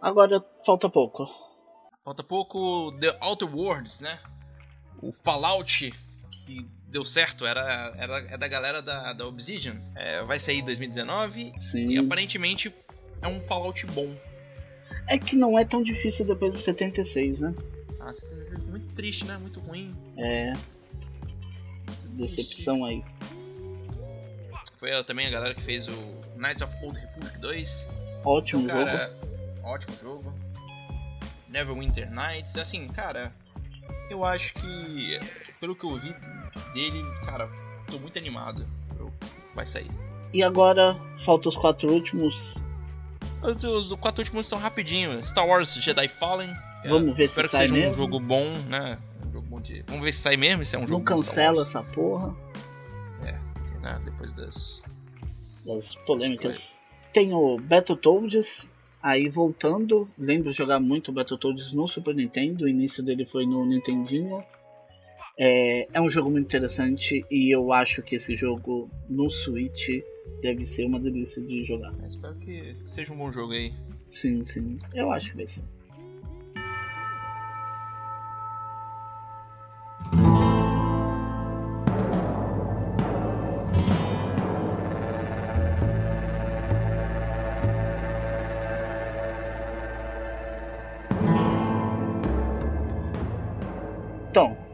[0.00, 1.24] Agora falta pouco.
[2.02, 4.18] Falta pouco The Outer Worlds, né?
[5.00, 5.92] O Fallout
[6.32, 9.76] que deu certo, era, era, é da galera da, da Obsidian.
[9.96, 11.88] É, vai sair em 2019 Sim.
[11.88, 12.72] e aparentemente
[13.22, 14.14] é um Fallout bom.
[15.08, 17.54] É que não é tão difícil depois do 76, né?
[17.98, 19.36] Ah, você tá muito triste, né?
[19.38, 19.94] Muito ruim.
[20.18, 20.52] É.
[22.10, 23.02] Decepção aí.
[24.78, 25.92] Foi também a galera que fez o
[26.36, 27.88] Knights of Old Republic 2.
[28.24, 28.90] Ótimo Então, jogo.
[28.90, 29.16] cara,
[29.62, 30.34] ótimo jogo.
[31.48, 33.32] Neverwinter Nights, assim, cara,
[34.10, 35.18] eu acho que,
[35.62, 36.12] pelo que eu vi
[36.74, 37.48] dele, cara,
[37.88, 38.66] tô muito animado.
[39.54, 39.88] Vai sair.
[40.34, 42.54] E agora falta os quatro últimos.
[43.40, 45.22] Os, os quatro últimos são rapidinho.
[45.22, 46.50] Star Wars Jedi Fallen.
[46.82, 47.94] é, Vamos ver se Espero que sai seja um mesmo.
[47.94, 48.98] jogo bom, né?
[49.24, 49.84] Um jogo bom de...
[49.86, 52.34] Vamos ver se sai mesmo, se é um Não jogo Star cancela essa porra.
[53.80, 54.00] né?
[54.04, 54.82] Depois das...
[55.64, 56.60] Das polêmicas.
[57.12, 58.66] Tem o Battletoads.
[59.00, 62.64] Aí voltando, lembro de jogar muito Battletoads no Super Nintendo.
[62.64, 64.42] O início dele foi no Nintendinho.
[65.38, 69.88] É, é um jogo muito interessante e eu acho que esse jogo no Switch
[70.42, 71.94] deve ser uma delícia de jogar.
[72.02, 73.72] é, Espero que seja um bom jogo aí.
[74.10, 74.78] Sim, sim.
[74.94, 75.62] Eu acho que vai ser.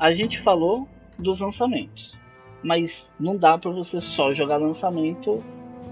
[0.08, 0.88] A gente falou
[1.18, 2.16] dos lançamentos,
[2.62, 5.42] mas não dá pra você só jogar lançamento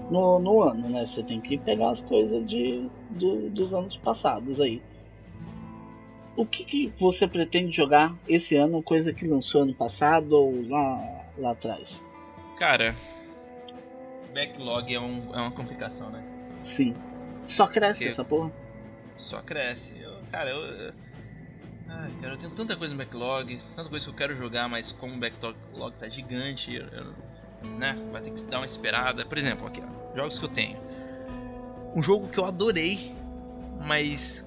[0.09, 1.05] no, no ano, né?
[1.05, 4.81] Você tem que pegar as coisas de, do- dos anos passados aí.
[6.35, 11.25] O que, que você pretende jogar esse ano, coisa que lançou ano passado ou lá,
[11.37, 11.89] lá atrás?
[12.57, 12.95] Cara,
[14.33, 16.23] backlog é, um- é uma complicação, né?
[16.63, 16.95] Sim.
[17.47, 18.51] Só cresce Que- essa porra?
[19.15, 19.99] Só cresce.
[19.99, 20.93] Eu- cara, eu.
[21.87, 24.67] Eu- Ai, cara, eu tenho tanta coisa no backlog, tanta coisa que eu quero jogar,
[24.67, 27.97] mas como o backlog tá gigante, eu, eu- né?
[28.11, 29.25] Vai ter que dar uma esperada.
[29.25, 30.77] Por exemplo, aqui, ó, jogos que eu tenho.
[31.95, 33.15] Um jogo que eu adorei,
[33.85, 34.45] mas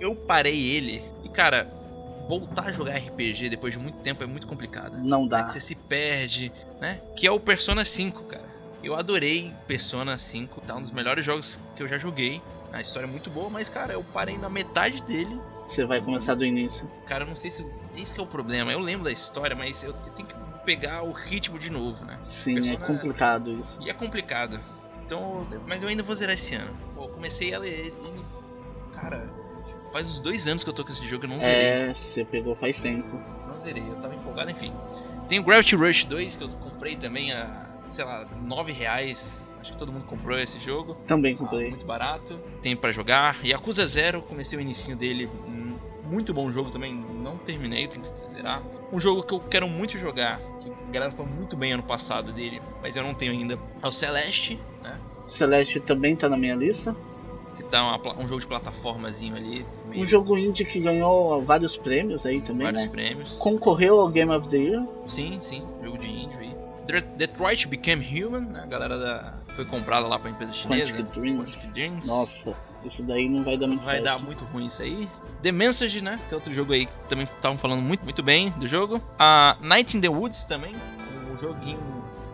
[0.00, 1.02] eu parei ele.
[1.24, 1.70] E cara,
[2.28, 4.98] voltar a jogar RPG depois de muito tempo é muito complicado.
[4.98, 5.48] Não dá.
[5.48, 7.00] Você se perde, né?
[7.16, 8.50] Que é o Persona 5, cara.
[8.82, 12.42] Eu adorei Persona 5, tá um dos melhores jogos que eu já joguei.
[12.72, 15.40] A história é muito boa, mas cara, eu parei na metade dele.
[15.74, 16.88] Você vai começar do início.
[17.06, 17.66] Cara, eu não sei se
[17.96, 18.70] esse que é o problema.
[18.72, 22.18] Eu lembro da história, mas eu eu tenho que pegar o ritmo de novo, né?
[22.44, 23.78] Sim, é complicado isso.
[23.80, 24.60] E é complicado.
[25.04, 26.72] Então, mas eu ainda vou zerar esse ano.
[26.94, 27.92] Pô, eu comecei a ler
[28.92, 29.28] cara,
[29.92, 31.64] faz uns dois anos que eu tô com esse jogo, eu não zerei.
[31.64, 33.20] É, você pegou faz tempo.
[33.48, 34.72] Não zerei, eu tava empolgado, enfim.
[35.28, 39.44] Tem o Gravity Rush 2, que eu comprei também a, sei lá, 9 reais.
[39.60, 40.94] Acho que todo mundo comprou esse jogo.
[41.06, 41.70] Também Ah, comprei.
[41.70, 42.38] muito barato.
[42.60, 43.44] Tem pra jogar.
[43.44, 45.30] Yakuza Zero, comecei o inicinho dele.
[46.12, 46.94] Muito bom jogo também.
[46.94, 48.62] Não terminei, tem que zerar.
[48.92, 50.38] Um jogo que eu quero muito jogar.
[50.60, 52.60] Que a galera falou muito bem ano passado dele.
[52.82, 53.58] Mas eu não tenho ainda.
[53.82, 54.98] É o Celeste, né?
[55.28, 56.94] Celeste também tá na minha lista.
[57.56, 59.64] Que tá uma um jogo de plataformazinha ali.
[59.88, 62.90] meio- Um jogo indie que ganhou vários prêmios aí também, vários né?
[62.90, 63.32] prêmios.
[63.38, 64.86] Concorreu ao Game of the Year.
[65.06, 66.54] Sim, sim, jogo de índio aí.
[66.86, 68.60] Det- Detroit Became Human, né?
[68.62, 69.34] A galera da...
[69.54, 70.96] foi comprada lá pra empresa chinesa.
[70.98, 71.52] Quantic Dreams.
[71.54, 72.08] Quantic Dreams.
[72.08, 74.04] Nossa, isso daí não vai dar muito Vai certo.
[74.04, 75.08] dar muito ruim isso aí.
[75.42, 76.20] The Message, né?
[76.28, 79.00] Que é outro jogo aí que também estavam falando muito, muito bem do jogo.
[79.18, 80.74] A Night in the Woods também.
[81.32, 81.80] Um joguinho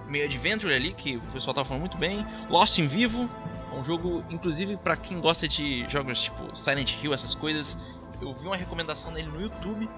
[0.08, 2.26] meio adventure ali que o pessoal tava falando muito bem.
[2.50, 3.28] Lost in Vivo.
[3.72, 7.78] Um jogo, inclusive, pra quem gosta de jogos tipo Silent Hill, essas coisas.
[8.20, 9.88] eu vi uma recomendação dele no YouTube,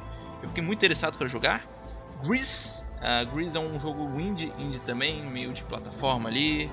[0.43, 1.65] eu fiquei muito interessado para jogar.
[2.23, 6.71] Grease, uh, Grease é um jogo indie, indie também, meio de plataforma ali.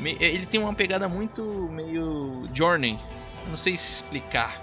[0.00, 1.42] Ele tem uma pegada muito
[1.72, 2.98] meio Journey,
[3.48, 4.62] não sei explicar,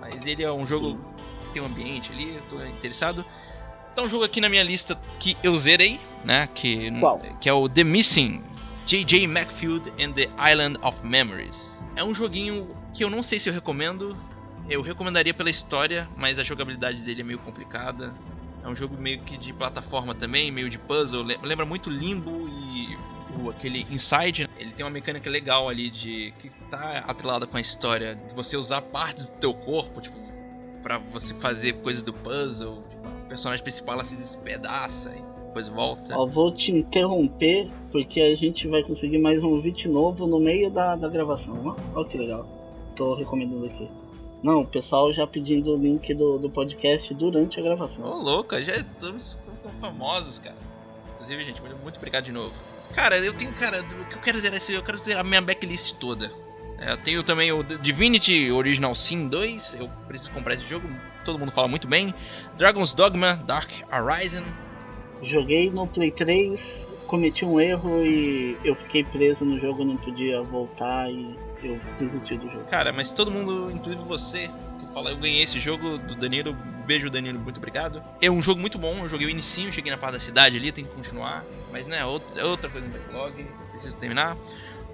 [0.00, 0.98] mas ele é um jogo
[1.44, 3.24] que tem um ambiente ali, eu tô interessado.
[3.94, 6.48] Tá um jogo aqui na minha lista que eu zerei, né?
[6.54, 7.18] Que, Qual?
[7.40, 8.42] que é o The Missing
[8.86, 9.26] J.J.
[9.26, 11.84] Macfield and the Island of Memories.
[11.96, 14.16] É um joguinho que eu não sei se eu recomendo.
[14.70, 18.14] Eu recomendaria pela história, mas a jogabilidade dele é meio complicada.
[18.62, 21.24] É um jogo meio que de plataforma também, meio de puzzle.
[21.42, 22.96] Lembra muito Limbo e
[23.38, 24.48] o, aquele Inside.
[24.58, 28.56] Ele tem uma mecânica legal ali de que tá atrelada com a história de você
[28.56, 30.16] usar partes do teu corpo, tipo,
[30.82, 32.82] para você fazer coisas do puzzle.
[32.90, 36.16] Tipo, o personagem principal ela se despedaça e depois volta.
[36.16, 40.70] Ó, vou te interromper porque a gente vai conseguir mais um vídeo novo no meio
[40.70, 41.76] da, da gravação.
[41.94, 42.46] Ó que legal.
[42.94, 43.88] Tô recomendando aqui.
[44.42, 48.04] Não, o pessoal já pedindo o link do, do podcast durante a gravação.
[48.04, 49.38] Ô, louco, já estamos
[49.80, 50.56] famosos, cara.
[51.14, 52.54] Inclusive, gente, muito obrigado de novo.
[52.96, 55.42] Cara, eu tenho, cara, o que eu quero zerar esse, eu quero zerar a minha
[55.42, 56.32] backlist toda.
[56.78, 60.88] É, eu tenho também o Divinity Original Sin 2, eu preciso comprar esse jogo,
[61.22, 62.14] todo mundo fala muito bem.
[62.56, 64.42] Dragon's Dogma Dark Horizon,
[65.22, 66.60] Joguei no Play 3,
[67.06, 72.36] cometi um erro e eu fiquei preso no jogo, não podia voltar e eu desisti
[72.36, 72.64] do jogo.
[72.64, 74.50] Cara, mas todo mundo, inclusive você,
[74.96, 76.54] fala, eu ganhei esse jogo do Danilo,
[76.86, 78.02] beijo Danilo, muito obrigado.
[78.18, 80.72] É um jogo muito bom, eu joguei o inicinho, cheguei na parte da cidade ali,
[80.72, 84.38] tem que continuar, mas né, é outra coisa no backlog, preciso terminar.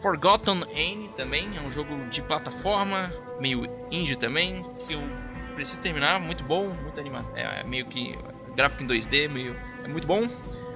[0.01, 5.01] Forgotten Anne também, é um jogo de plataforma, meio indie também, que eu
[5.55, 7.31] preciso terminar, muito bom, muito animado.
[7.37, 8.19] É meio que
[8.57, 10.29] gráfico em 2D, meio é muito bom.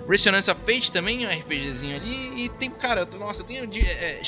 [0.09, 2.45] Resonance of Fate também é um RPGzinho ali.
[2.45, 4.22] E tem, cara, eu tô, nossa, eu tenho é,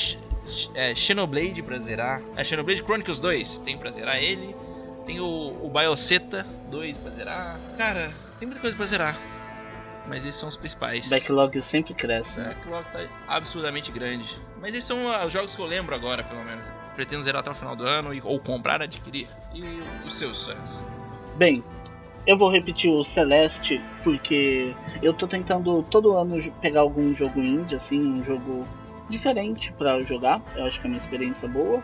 [0.75, 2.21] é, Xenoblade pra zerar.
[2.35, 4.53] É Xenoblade Chronicles 2, tenho pra zerar ele.
[5.09, 7.59] Tem o, o Bioseta 2 pra zerar.
[7.75, 9.17] Cara, tem muita coisa pra zerar.
[10.07, 11.09] Mas esses são os principais.
[11.09, 12.39] Backlog sempre cresce.
[12.39, 14.39] O backlog tá absurdamente grande.
[14.61, 16.71] Mas esses são ah, os jogos que eu lembro agora, pelo menos.
[16.95, 19.27] Pretendo zerar até o final do ano, ou comprar, adquirir.
[19.51, 20.83] E os seus sonhos.
[21.37, 21.63] Bem,
[22.27, 27.77] eu vou repetir o Celeste porque eu tô tentando todo ano pegar algum jogo indie,
[27.77, 28.63] assim, um jogo
[29.09, 30.39] diferente para jogar.
[30.55, 31.81] Eu acho que é uma experiência boa.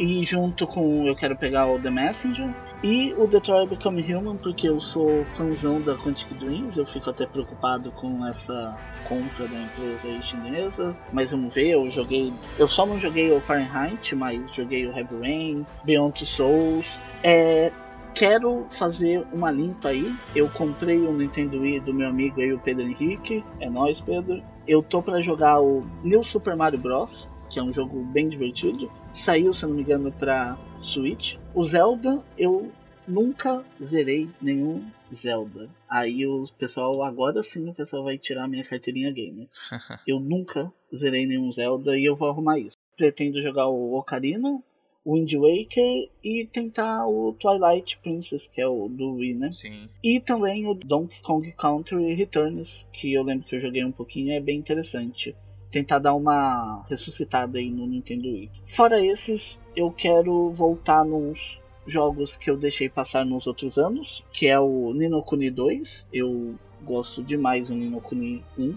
[0.00, 2.48] E junto com eu quero pegar o The Messenger
[2.82, 7.26] e o Detroit Become Human porque eu sou fãzão da Quantic Dreams, eu fico até
[7.26, 8.74] preocupado com essa
[9.04, 14.14] compra da empresa chinesa, mas vamos ver, eu joguei, eu só não joguei o Fahrenheit,
[14.14, 16.98] mas joguei o Heavy Rain, Beyond Two Souls.
[17.22, 17.70] É,
[18.14, 20.14] quero fazer uma limpa aí.
[20.34, 23.44] Eu comprei o Nintendo Wii do meu amigo aí, o Pedro Henrique.
[23.60, 24.42] É nóis, Pedro.
[24.66, 28.90] Eu tô para jogar o New Super Mario Bros., que é um jogo bem divertido.
[29.12, 31.34] Saiu, se não me engano, pra Switch.
[31.54, 32.70] O Zelda, eu
[33.06, 35.68] nunca zerei nenhum Zelda.
[35.88, 39.48] Aí o pessoal, agora sim o pessoal vai tirar minha carteirinha gamer.
[40.06, 42.76] eu nunca zerei nenhum Zelda e eu vou arrumar isso.
[42.96, 44.62] Pretendo jogar o Ocarina,
[45.04, 49.52] Wind Waker e tentar o Twilight Princess, que é o do Wii, né?
[49.52, 49.88] Sim.
[50.04, 54.32] E também o Donkey Kong Country Returns, que eu lembro que eu joguei um pouquinho,
[54.32, 55.34] é bem interessante.
[55.70, 58.50] Tentar dar uma ressuscitada aí no Nintendo Wii.
[58.66, 64.46] Fora esses, eu quero voltar nos jogos que eu deixei passar nos outros anos, que
[64.46, 66.06] é o Ninokuni 2.
[66.12, 68.76] Eu gosto demais do Ninokuni 1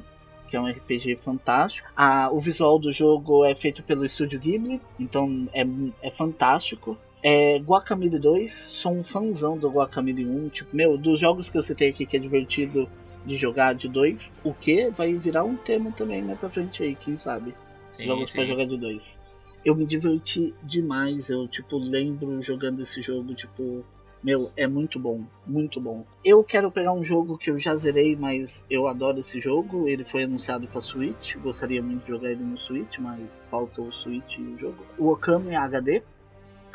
[0.54, 1.89] que é um RPG fantástico.
[1.96, 5.66] Ah, o visual do jogo é feito pelo estúdio Ghibli, então é,
[6.00, 6.96] é fantástico.
[7.24, 10.50] É, Guacamole 2, sou um fãzão do Guacamole 1.
[10.50, 12.88] Tipo, meu, dos jogos que eu citei aqui que é divertido
[13.26, 16.95] de jogar de 2, o que vai virar um tema também mais pra frente aí,
[16.95, 17.55] quem sabe?
[17.89, 18.38] Sim, jogos sim.
[18.38, 19.17] pra jogar de 2.
[19.63, 23.86] Eu me diverti demais, eu tipo lembro jogando esse jogo, tipo,
[24.24, 26.05] meu, é muito bom, muito bom.
[26.24, 29.88] Eu quero pegar um jogo que eu já zerei, mas eu adoro esse jogo.
[29.88, 33.91] Ele foi anunciado para Switch, gostaria muito de jogar ele no Switch, mas falta o
[33.91, 34.86] Switch e o jogo.
[34.97, 36.01] O Okami HD.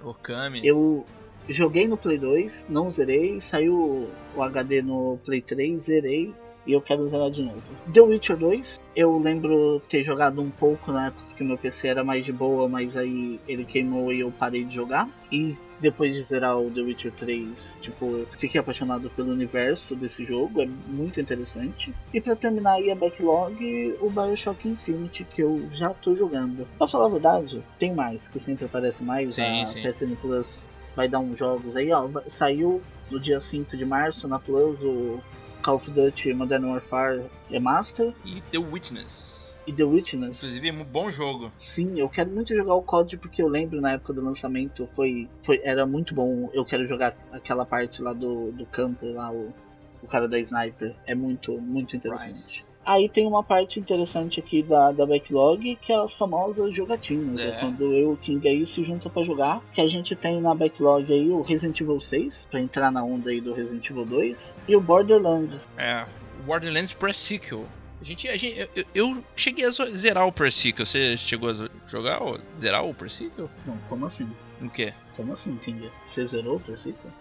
[0.03, 0.61] Okami.
[0.63, 1.07] Eu
[1.49, 6.35] joguei no Play 2, não zerei, saiu o HD no Play 3, zerei
[6.67, 7.63] e eu quero zerar de novo.
[7.93, 12.05] The Witcher 2, eu lembro ter jogado um pouco na época que meu PC era
[12.05, 15.09] mais de boa, mas aí ele queimou e eu parei de jogar.
[15.33, 20.25] E depois de zerar o The Witcher 3, tipo, eu fiquei apaixonado pelo universo desse
[20.25, 21.95] jogo, é muito interessante.
[22.13, 26.67] E para terminar aí a backlog, o BioShock Infinite, que eu já tô jogando.
[26.77, 29.35] Pra falar a verdade, tem mais, que sempre aparece mais.
[29.35, 29.83] Sim, a sim.
[29.83, 30.68] PSN Plus
[30.99, 32.11] vai dar uns jogos aí, ó.
[32.27, 35.21] Saiu no dia 5 de março na Plus o
[35.63, 39.57] Call of Duty Modern Warfare Remaster E The Witness.
[39.65, 40.37] e The Witness.
[40.39, 41.53] Inclusive, é um bom jogo.
[41.57, 45.29] Sim, eu quero muito jogar o COD porque eu lembro na época do lançamento foi,
[45.45, 46.51] foi era muito bom.
[46.53, 49.55] Eu quero jogar aquela parte lá do, do campo, lá o,
[50.03, 50.97] o cara da sniper.
[51.07, 52.67] É muito, muito interessante.
[52.89, 57.39] Aí tem uma parte interessante aqui da, da backlog, que é as famosas jogatinas.
[57.39, 57.61] É, É.
[57.61, 59.61] quando eu e o King aí se junta pra jogar.
[59.75, 63.29] Que a gente tem na backlog aí o Resident Evil 6, pra entrar na onda
[63.29, 65.69] aí do Resident Evil 2, e o Borderlands.
[65.77, 66.07] É,
[66.47, 67.67] Borderlands Pre-Sequel.
[68.01, 70.87] A gente, a gente, eu, eu cheguei a zerar o Pre-Sequel.
[70.87, 73.51] Você chegou a jogar ou zerar o Pre-Sequel?
[73.67, 74.27] Não, como assim?
[74.63, 74.95] O quê?
[75.15, 75.91] Como assim, King?
[76.09, 77.13] Você zerou o princípio?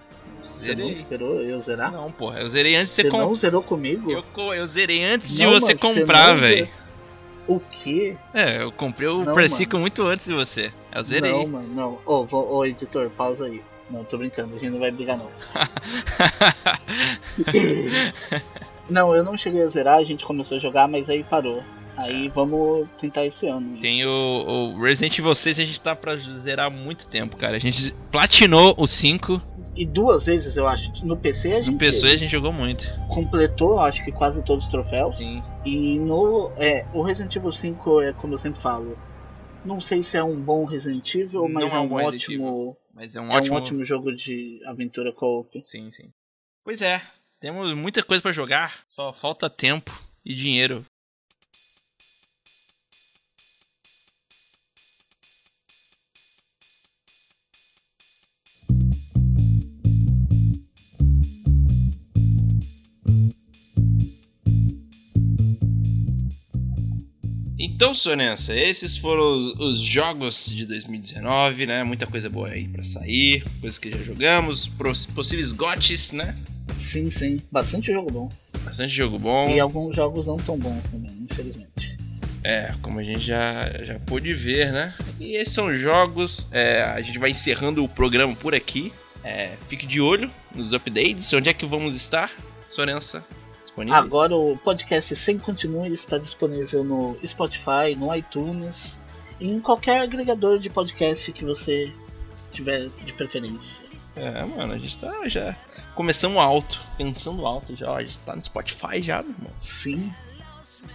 [0.43, 0.93] Você não Zerei.
[0.93, 1.91] esperou eu zerar?
[1.91, 3.25] Não, porra, eu zerei antes de você Você comprar.
[3.27, 4.11] não zerou comigo?
[4.11, 4.23] Eu,
[4.53, 6.67] eu zerei antes de Não, você mano, você comprar, não velho.
[7.47, 8.15] O quê?
[8.33, 10.71] É, eu comprei o Não, Pre-Sequel muito antes de você.
[10.93, 11.31] Eu zerei.
[11.31, 11.99] Não, mano, não.
[12.05, 13.61] Ô, vou- ô, editor, pausa aí.
[13.89, 15.29] Não, tô brincando, a gente não vai brigar não.
[18.89, 21.61] Não, eu não cheguei a zerar, a gente começou a jogar, mas aí parou.
[21.97, 23.77] Aí vamos tentar esse ano.
[23.79, 27.55] Tem o, o Resident Evil 6, a gente tá pra zerar há muito tempo, cara.
[27.55, 29.41] A gente platinou o 5.
[29.77, 31.05] E duas vezes, eu acho.
[31.05, 32.85] No PC a gente No PC a gente jogou muito.
[33.09, 35.17] completou, acho que quase todos os troféus.
[35.17, 35.43] Sim.
[35.65, 36.51] E no.
[36.57, 38.97] É, o Resident Evil 5 é como eu sempre falo.
[39.63, 42.77] Não sei se é um bom Resident Evil, mas Não é é um um, ótimo.
[42.93, 43.55] Mas é um É ótimo.
[43.55, 45.61] um ótimo jogo de aventura co-op.
[45.63, 46.09] Sim, sim.
[46.63, 47.01] Pois é,
[47.39, 50.83] temos muita coisa pra jogar, só falta tempo e dinheiro.
[67.77, 71.83] Então, Sonença, esses foram os, os jogos de 2019, né?
[71.83, 74.67] Muita coisa boa aí pra sair, coisas que já jogamos,
[75.13, 76.35] possíveis gotes, né?
[76.91, 77.37] Sim, sim.
[77.51, 78.29] Bastante jogo bom.
[78.63, 79.47] Bastante jogo bom.
[79.49, 81.95] E alguns jogos não tão bons também, infelizmente.
[82.43, 84.95] É, como a gente já, já pôde ver, né?
[85.19, 86.47] E esses são jogos.
[86.51, 88.91] é, a gente vai encerrando o programa por aqui.
[89.23, 91.31] É, fique de olho nos updates.
[91.31, 92.31] Onde é que vamos estar,
[92.67, 93.23] Sorença?
[93.85, 93.95] Disponível?
[93.95, 98.95] Agora o podcast Sem Continue está disponível no Spotify, no iTunes
[99.39, 101.91] em qualquer agregador de podcast que você
[102.51, 103.85] tiver de preferência.
[104.15, 105.55] É, mano, a gente tá já.
[105.93, 107.91] Começamos alto, pensando alto já.
[107.91, 109.51] ó, A gente tá no Spotify já, meu irmão.
[109.61, 110.11] Sim.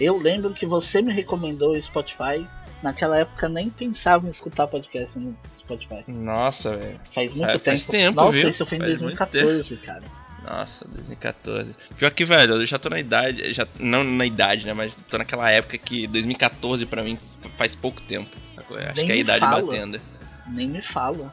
[0.01, 2.45] Eu lembro que você me recomendou o Spotify.
[2.83, 6.03] Naquela época nem pensava em escutar podcast no Spotify.
[6.09, 7.01] Nossa, velho.
[7.15, 7.65] Faz muito É, tempo.
[7.65, 8.49] faz tempo, Nossa, viu?
[8.49, 10.03] isso foi em Faz muito 2014, cara.
[10.45, 11.75] Nossa, 2014.
[11.97, 13.53] Pior que, velho, eu já tô na idade.
[13.53, 14.73] Já, não na idade, né?
[14.73, 17.17] Mas tô naquela época que 2014 pra mim
[17.57, 18.29] faz pouco tempo.
[18.51, 18.77] Sacou?
[18.77, 19.63] Acho Nem que é a idade fala.
[19.63, 20.01] batendo.
[20.49, 21.33] Nem me fala.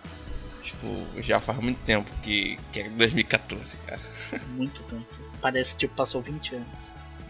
[0.64, 3.99] Tipo, já faz muito tempo que, que é 2014, cara.
[4.55, 5.05] Muito tempo.
[5.41, 6.68] Parece que tipo, passou 20 anos.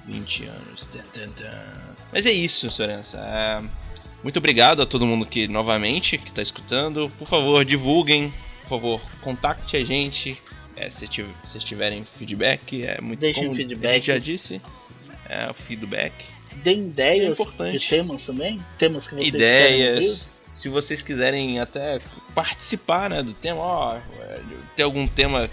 [0.05, 0.87] 20 anos.
[0.87, 1.63] Tan, tan, tan.
[2.11, 3.17] Mas é isso, Sorença.
[3.19, 3.63] É,
[4.21, 7.09] Muito obrigado a todo mundo que novamente que tá escutando.
[7.17, 8.33] Por favor, divulguem.
[8.63, 10.41] Por favor, contacte a gente.
[10.79, 11.05] É, se
[11.43, 13.91] vocês tiverem feedback, é muito Deixem como feedback.
[13.91, 14.61] A gente já disse.
[15.27, 16.13] É, o feedback.
[16.63, 18.59] Deem ideias É de temas também?
[18.77, 20.29] Temas que vocês ideias.
[20.53, 21.99] Se vocês quiserem até
[22.33, 24.41] participar né, do tema, ó, é,
[24.75, 25.49] tem algum tema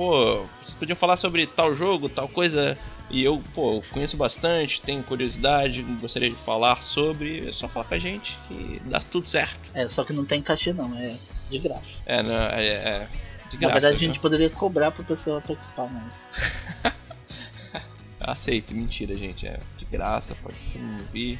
[0.00, 2.76] pô, vocês podiam falar sobre tal jogo, tal coisa,
[3.10, 7.94] e eu, pô, conheço bastante, tenho curiosidade, gostaria de falar sobre, é só falar com
[7.94, 9.70] a gente que dá tudo certo.
[9.74, 11.14] É, só que não tem cachê não, é
[11.50, 11.82] de graça.
[12.06, 13.08] É, não, é, é
[13.50, 13.80] de Na graça.
[13.80, 16.92] verdade a gente poderia cobrar pra pessoa participar, mas.
[18.20, 21.38] Aceito, mentira, gente, é de graça, pode todo mundo vir,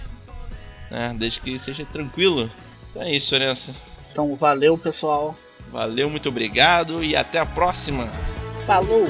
[0.91, 2.51] né, desde que seja tranquilo.
[2.91, 3.75] Então é isso, Nessa.
[4.11, 5.37] Então valeu pessoal.
[5.71, 8.09] Valeu, muito obrigado e até a próxima!
[8.67, 9.07] Falou!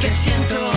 [0.00, 0.67] Que siento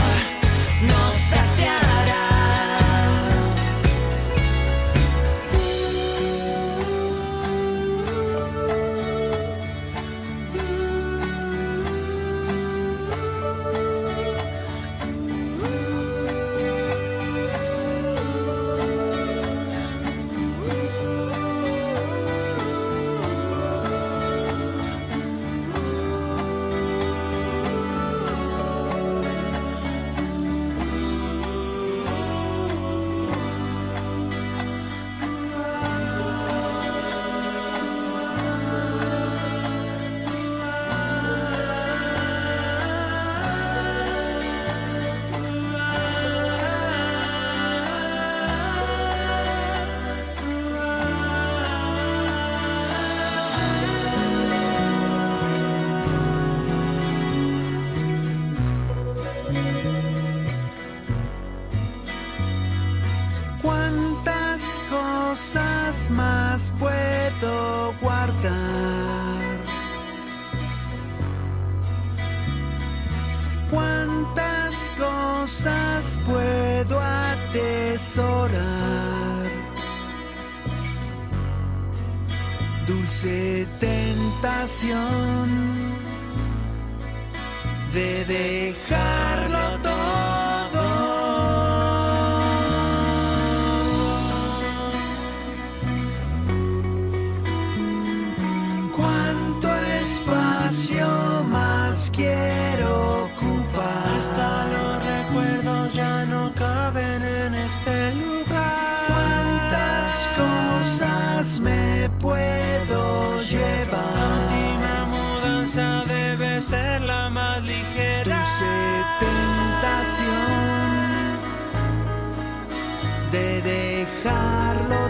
[123.82, 125.01] dejarlo